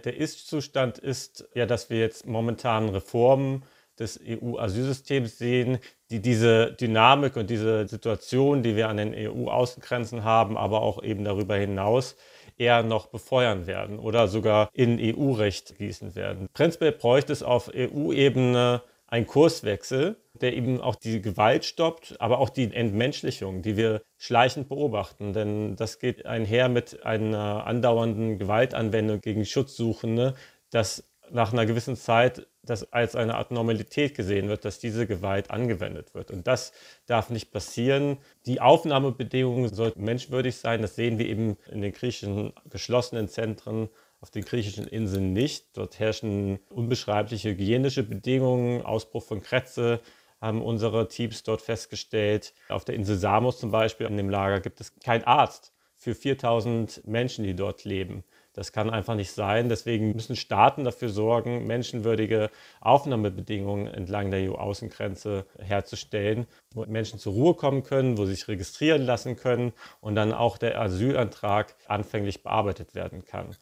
Der 0.05 0.15
Ist-Zustand 0.15 0.97
ist 0.97 1.49
ja, 1.53 1.65
dass 1.65 1.89
wir 1.89 1.99
jetzt 1.99 2.25
momentan 2.25 2.87
Reformen 2.87 3.63
des 3.99 4.17
EU-Asylsystems 4.25 5.37
sehen, 5.37 5.79
die 6.11 6.21
diese 6.21 6.77
Dynamik 6.79 7.35
und 7.35 7.49
diese 7.49 7.89
Situation, 7.89 8.63
die 8.63 8.77
wir 8.77 8.87
an 8.87 8.95
den 8.95 9.13
EU-Außengrenzen 9.13 10.23
haben, 10.23 10.55
aber 10.55 10.81
auch 10.81 11.03
eben 11.03 11.25
darüber 11.25 11.57
hinaus 11.57 12.15
eher 12.55 12.81
noch 12.81 13.07
befeuern 13.07 13.67
werden 13.67 13.99
oder 13.99 14.29
sogar 14.29 14.69
in 14.71 14.97
EU-Recht 14.97 15.77
gießen 15.77 16.15
werden. 16.15 16.47
Prinzipiell 16.53 16.93
bräuchte 16.93 17.33
es 17.33 17.43
auf 17.43 17.69
EU-Ebene 17.75 18.81
einen 19.07 19.27
Kurswechsel, 19.27 20.15
der 20.41 20.55
eben 20.55 20.81
auch 20.81 20.95
die 20.95 21.21
Gewalt 21.21 21.65
stoppt, 21.65 22.15
aber 22.19 22.39
auch 22.39 22.49
die 22.49 22.73
Entmenschlichung, 22.73 23.61
die 23.61 23.77
wir 23.77 24.01
schleichend 24.17 24.69
beobachten. 24.69 25.33
Denn 25.33 25.75
das 25.75 25.99
geht 25.99 26.25
einher 26.25 26.69
mit 26.69 27.05
einer 27.05 27.65
andauernden 27.67 28.39
Gewaltanwendung 28.39 29.21
gegen 29.21 29.45
Schutzsuchende, 29.45 30.35
dass 30.69 31.03
nach 31.31 31.53
einer 31.53 31.65
gewissen 31.65 31.95
Zeit 31.95 32.47
das 32.63 32.91
als 32.91 33.15
eine 33.15 33.35
Art 33.35 33.51
Normalität 33.51 34.15
gesehen 34.15 34.47
wird, 34.47 34.65
dass 34.65 34.79
diese 34.79 35.07
Gewalt 35.07 35.49
angewendet 35.51 36.13
wird. 36.13 36.31
Und 36.31 36.47
das 36.47 36.71
darf 37.05 37.29
nicht 37.29 37.51
passieren. 37.51 38.17
Die 38.45 38.61
Aufnahmebedingungen 38.61 39.73
sollten 39.73 40.03
menschwürdig 40.03 40.57
sein. 40.57 40.81
Das 40.81 40.95
sehen 40.95 41.17
wir 41.17 41.27
eben 41.27 41.57
in 41.71 41.81
den 41.81 41.91
griechischen 41.91 42.53
geschlossenen 42.69 43.27
Zentren 43.27 43.89
auf 44.21 44.31
den 44.31 44.43
griechischen 44.43 44.87
Inseln 44.87 45.33
nicht. 45.33 45.77
Dort 45.77 45.99
herrschen 45.99 46.59
unbeschreibliche 46.69 47.49
hygienische 47.49 48.03
Bedingungen, 48.03 48.81
Ausbruch 48.81 49.23
von 49.23 49.41
Krätze 49.41 50.01
haben 50.41 50.61
unsere 50.61 51.07
Teams 51.07 51.43
dort 51.43 51.61
festgestellt. 51.61 52.53
Auf 52.69 52.85
der 52.85 52.95
Insel 52.95 53.17
Samos 53.17 53.59
zum 53.59 53.71
Beispiel, 53.71 54.07
in 54.07 54.17
dem 54.17 54.29
Lager, 54.29 54.59
gibt 54.59 54.81
es 54.81 54.97
keinen 54.99 55.23
Arzt 55.23 55.73
für 55.95 56.15
4000 56.15 57.05
Menschen, 57.05 57.43
die 57.43 57.55
dort 57.55 57.83
leben. 57.83 58.23
Das 58.53 58.71
kann 58.71 58.89
einfach 58.89 59.15
nicht 59.15 59.31
sein. 59.31 59.69
Deswegen 59.69 60.13
müssen 60.13 60.35
Staaten 60.35 60.83
dafür 60.83 61.09
sorgen, 61.09 61.67
menschenwürdige 61.67 62.49
Aufnahmebedingungen 62.81 63.87
entlang 63.87 64.31
der 64.31 64.51
EU-Außengrenze 64.51 65.45
herzustellen, 65.59 66.47
wo 66.73 66.85
Menschen 66.85 67.19
zur 67.19 67.33
Ruhe 67.33 67.53
kommen 67.53 67.83
können, 67.83 68.17
wo 68.17 68.25
sie 68.25 68.33
sich 68.33 68.47
registrieren 68.47 69.03
lassen 69.03 69.35
können 69.35 69.73
und 70.01 70.15
dann 70.15 70.33
auch 70.33 70.57
der 70.57 70.81
Asylantrag 70.81 71.75
anfänglich 71.87 72.41
bearbeitet 72.41 72.95
werden 72.95 73.23
kann. 73.23 73.55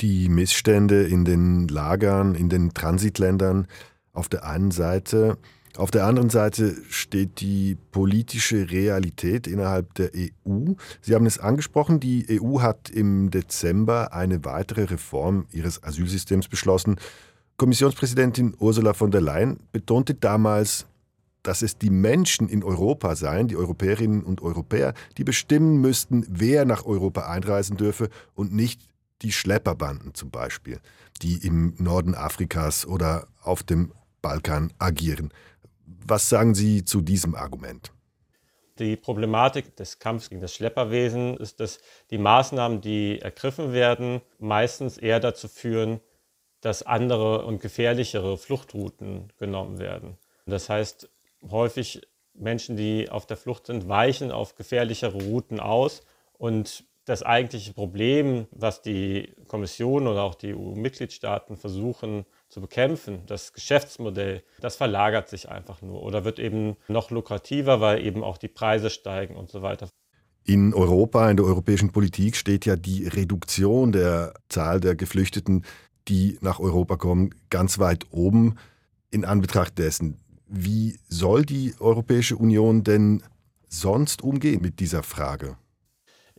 Die 0.00 0.28
Missstände 0.28 1.06
in 1.06 1.24
den 1.24 1.66
Lagern, 1.66 2.34
in 2.34 2.48
den 2.48 2.74
Transitländern 2.74 3.66
auf 4.12 4.28
der 4.28 4.44
einen 4.44 4.70
Seite 4.70 5.38
auf 5.78 5.92
der 5.92 6.06
anderen 6.06 6.28
Seite 6.28 6.76
steht 6.90 7.40
die 7.40 7.76
politische 7.92 8.68
Realität 8.70 9.46
innerhalb 9.46 9.94
der 9.94 10.10
EU. 10.12 10.72
Sie 11.00 11.14
haben 11.14 11.26
es 11.26 11.38
angesprochen, 11.38 12.00
die 12.00 12.40
EU 12.40 12.60
hat 12.60 12.90
im 12.90 13.30
Dezember 13.30 14.12
eine 14.12 14.44
weitere 14.44 14.84
Reform 14.84 15.46
ihres 15.52 15.82
Asylsystems 15.84 16.48
beschlossen. 16.48 16.96
Kommissionspräsidentin 17.58 18.56
Ursula 18.58 18.92
von 18.92 19.12
der 19.12 19.20
Leyen 19.20 19.60
betonte 19.70 20.14
damals, 20.14 20.86
dass 21.44 21.62
es 21.62 21.78
die 21.78 21.90
Menschen 21.90 22.48
in 22.48 22.64
Europa 22.64 23.14
seien, 23.14 23.46
die 23.46 23.56
Europäerinnen 23.56 24.24
und 24.24 24.42
Europäer, 24.42 24.94
die 25.16 25.24
bestimmen 25.24 25.80
müssten, 25.80 26.26
wer 26.28 26.64
nach 26.64 26.86
Europa 26.86 27.30
einreisen 27.30 27.76
dürfe 27.76 28.08
und 28.34 28.52
nicht 28.52 28.82
die 29.22 29.32
Schlepperbanden 29.32 30.12
zum 30.14 30.30
Beispiel, 30.30 30.80
die 31.22 31.36
im 31.46 31.74
Norden 31.78 32.16
Afrikas 32.16 32.84
oder 32.84 33.28
auf 33.42 33.62
dem 33.62 33.92
Balkan 34.22 34.72
agieren. 34.78 35.32
Was 36.10 36.30
sagen 36.30 36.54
Sie 36.54 36.86
zu 36.86 37.02
diesem 37.02 37.34
Argument? 37.34 37.92
Die 38.78 38.96
Problematik 38.96 39.76
des 39.76 39.98
Kampfes 39.98 40.30
gegen 40.30 40.40
das 40.40 40.54
Schlepperwesen 40.54 41.36
ist, 41.36 41.60
dass 41.60 41.80
die 42.10 42.16
Maßnahmen, 42.16 42.80
die 42.80 43.20
ergriffen 43.20 43.74
werden, 43.74 44.22
meistens 44.38 44.96
eher 44.96 45.20
dazu 45.20 45.48
führen, 45.48 46.00
dass 46.62 46.82
andere 46.82 47.44
und 47.44 47.60
gefährlichere 47.60 48.38
Fluchtrouten 48.38 49.34
genommen 49.36 49.78
werden. 49.78 50.16
Das 50.46 50.70
heißt, 50.70 51.10
häufig 51.50 52.00
Menschen, 52.32 52.78
die 52.78 53.10
auf 53.10 53.26
der 53.26 53.36
Flucht 53.36 53.66
sind, 53.66 53.86
weichen 53.88 54.32
auf 54.32 54.54
gefährlichere 54.54 55.22
Routen 55.22 55.60
aus 55.60 56.00
und 56.32 56.84
das 57.08 57.22
eigentliche 57.22 57.72
Problem, 57.72 58.46
was 58.50 58.82
die 58.82 59.34
Kommission 59.46 60.06
oder 60.06 60.22
auch 60.22 60.34
die 60.34 60.54
EU-Mitgliedstaaten 60.54 61.56
versuchen 61.56 62.26
zu 62.48 62.60
bekämpfen, 62.60 63.20
das 63.26 63.52
Geschäftsmodell, 63.52 64.42
das 64.60 64.76
verlagert 64.76 65.28
sich 65.28 65.48
einfach 65.48 65.80
nur 65.80 66.02
oder 66.02 66.24
wird 66.24 66.38
eben 66.38 66.76
noch 66.88 67.10
lukrativer, 67.10 67.80
weil 67.80 68.04
eben 68.04 68.22
auch 68.22 68.36
die 68.36 68.48
Preise 68.48 68.90
steigen 68.90 69.36
und 69.36 69.50
so 69.50 69.62
weiter. 69.62 69.88
In 70.44 70.74
Europa, 70.74 71.30
in 71.30 71.36
der 71.36 71.46
europäischen 71.46 71.92
Politik 71.92 72.36
steht 72.36 72.66
ja 72.66 72.76
die 72.76 73.06
Reduktion 73.06 73.92
der 73.92 74.34
Zahl 74.48 74.80
der 74.80 74.94
Geflüchteten, 74.94 75.64
die 76.08 76.38
nach 76.40 76.58
Europa 76.58 76.96
kommen, 76.96 77.34
ganz 77.50 77.78
weit 77.78 78.06
oben. 78.10 78.56
In 79.10 79.24
Anbetracht 79.24 79.78
dessen, 79.78 80.20
wie 80.46 80.98
soll 81.08 81.44
die 81.44 81.74
Europäische 81.78 82.36
Union 82.36 82.84
denn 82.84 83.22
sonst 83.68 84.22
umgehen 84.22 84.62
mit 84.62 84.80
dieser 84.80 85.02
Frage? 85.02 85.56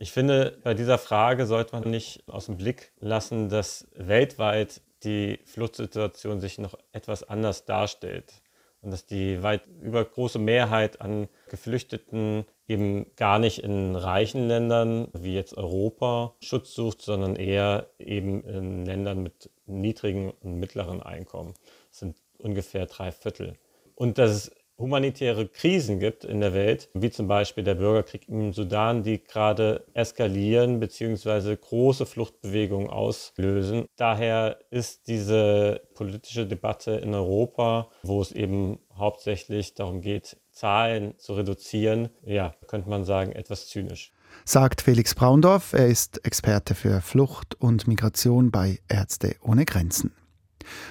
Ich 0.02 0.12
finde, 0.12 0.56
bei 0.64 0.72
dieser 0.72 0.96
Frage 0.96 1.44
sollte 1.44 1.78
man 1.78 1.90
nicht 1.90 2.22
aus 2.26 2.46
dem 2.46 2.56
Blick 2.56 2.90
lassen, 3.00 3.50
dass 3.50 3.86
weltweit 3.94 4.80
die 5.04 5.40
Fluchtsituation 5.44 6.40
sich 6.40 6.56
noch 6.56 6.74
etwas 6.92 7.22
anders 7.22 7.66
darstellt 7.66 8.32
und 8.80 8.92
dass 8.92 9.04
die 9.04 9.42
weit 9.42 9.66
übergroße 9.82 10.38
Mehrheit 10.38 11.02
an 11.02 11.28
Geflüchteten 11.50 12.46
eben 12.66 13.14
gar 13.16 13.38
nicht 13.38 13.62
in 13.62 13.94
reichen 13.94 14.48
Ländern 14.48 15.08
wie 15.12 15.34
jetzt 15.34 15.58
Europa 15.58 16.34
Schutz 16.40 16.72
sucht, 16.72 17.02
sondern 17.02 17.36
eher 17.36 17.90
eben 17.98 18.42
in 18.44 18.86
Ländern 18.86 19.22
mit 19.22 19.50
niedrigen 19.66 20.30
und 20.30 20.54
mittleren 20.54 21.02
Einkommen. 21.02 21.52
Das 21.90 21.98
sind 21.98 22.16
ungefähr 22.38 22.86
drei 22.86 23.12
Viertel. 23.12 23.58
Und 23.96 24.16
dass 24.16 24.30
es 24.30 24.52
humanitäre 24.80 25.46
Krisen 25.46 26.00
gibt 26.00 26.24
in 26.24 26.40
der 26.40 26.54
Welt, 26.54 26.88
wie 26.94 27.10
zum 27.10 27.28
Beispiel 27.28 27.62
der 27.62 27.74
Bürgerkrieg 27.74 28.28
im 28.28 28.52
Sudan, 28.52 29.02
die 29.02 29.22
gerade 29.22 29.84
eskalieren 29.94 30.80
bzw. 30.80 31.56
große 31.56 32.06
Fluchtbewegungen 32.06 32.88
auslösen. 32.88 33.86
Daher 33.96 34.58
ist 34.70 35.06
diese 35.06 35.82
politische 35.94 36.46
Debatte 36.46 36.92
in 36.92 37.14
Europa, 37.14 37.90
wo 38.02 38.20
es 38.20 38.32
eben 38.32 38.78
hauptsächlich 38.96 39.74
darum 39.74 40.00
geht, 40.00 40.36
Zahlen 40.52 41.14
zu 41.18 41.34
reduzieren, 41.34 42.08
ja, 42.24 42.54
könnte 42.66 42.90
man 42.90 43.04
sagen, 43.04 43.32
etwas 43.32 43.68
zynisch. 43.68 44.12
Sagt 44.44 44.80
Felix 44.80 45.14
Braundorf, 45.14 45.72
er 45.72 45.86
ist 45.86 46.24
Experte 46.24 46.74
für 46.74 47.00
Flucht 47.00 47.54
und 47.60 47.88
Migration 47.88 48.50
bei 48.50 48.78
Ärzte 48.88 49.36
ohne 49.42 49.64
Grenzen. 49.64 50.12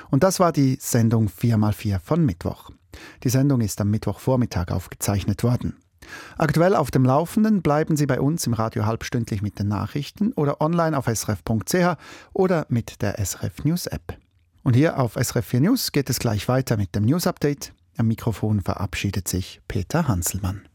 Und 0.10 0.24
das 0.24 0.40
war 0.40 0.52
die 0.52 0.78
Sendung 0.80 1.28
4x4 1.28 2.00
von 2.00 2.26
Mittwoch. 2.26 2.72
Die 3.24 3.30
Sendung 3.30 3.62
ist 3.62 3.80
am 3.82 3.92
Mittwochvormittag 3.92 4.72
aufgezeichnet 4.72 5.44
worden. 5.44 5.78
Aktuell 6.38 6.76
auf 6.76 6.92
dem 6.92 7.06
Laufenden 7.06 7.62
bleiben 7.62 7.96
Sie 7.96 8.06
bei 8.06 8.20
uns 8.20 8.48
im 8.48 8.54
Radio 8.54 8.86
halbstündlich 8.86 9.42
mit 9.42 9.60
den 9.60 9.68
Nachrichten 9.68 10.34
oder 10.34 10.62
online 10.62 10.98
auf 10.98 11.06
srf.ch 11.06 11.98
oder 12.34 12.66
mit 12.70 13.02
der 13.02 13.24
SRF 13.24 13.64
News 13.64 13.86
App. 13.88 14.18
Und 14.64 14.76
hier 14.76 15.00
auf 15.00 15.14
SRF 15.14 15.46
4 15.46 15.62
News 15.62 15.92
geht 15.92 16.10
es 16.10 16.20
gleich 16.20 16.48
weiter 16.48 16.78
mit 16.78 16.96
dem 16.96 17.06
News 17.06 17.28
Update. 17.28 17.74
Am 17.98 18.08
Mikrofon 18.08 18.62
verabschiedet 18.62 19.28
sich 19.28 19.62
Peter 19.68 20.08
Hanselmann. 20.08 20.69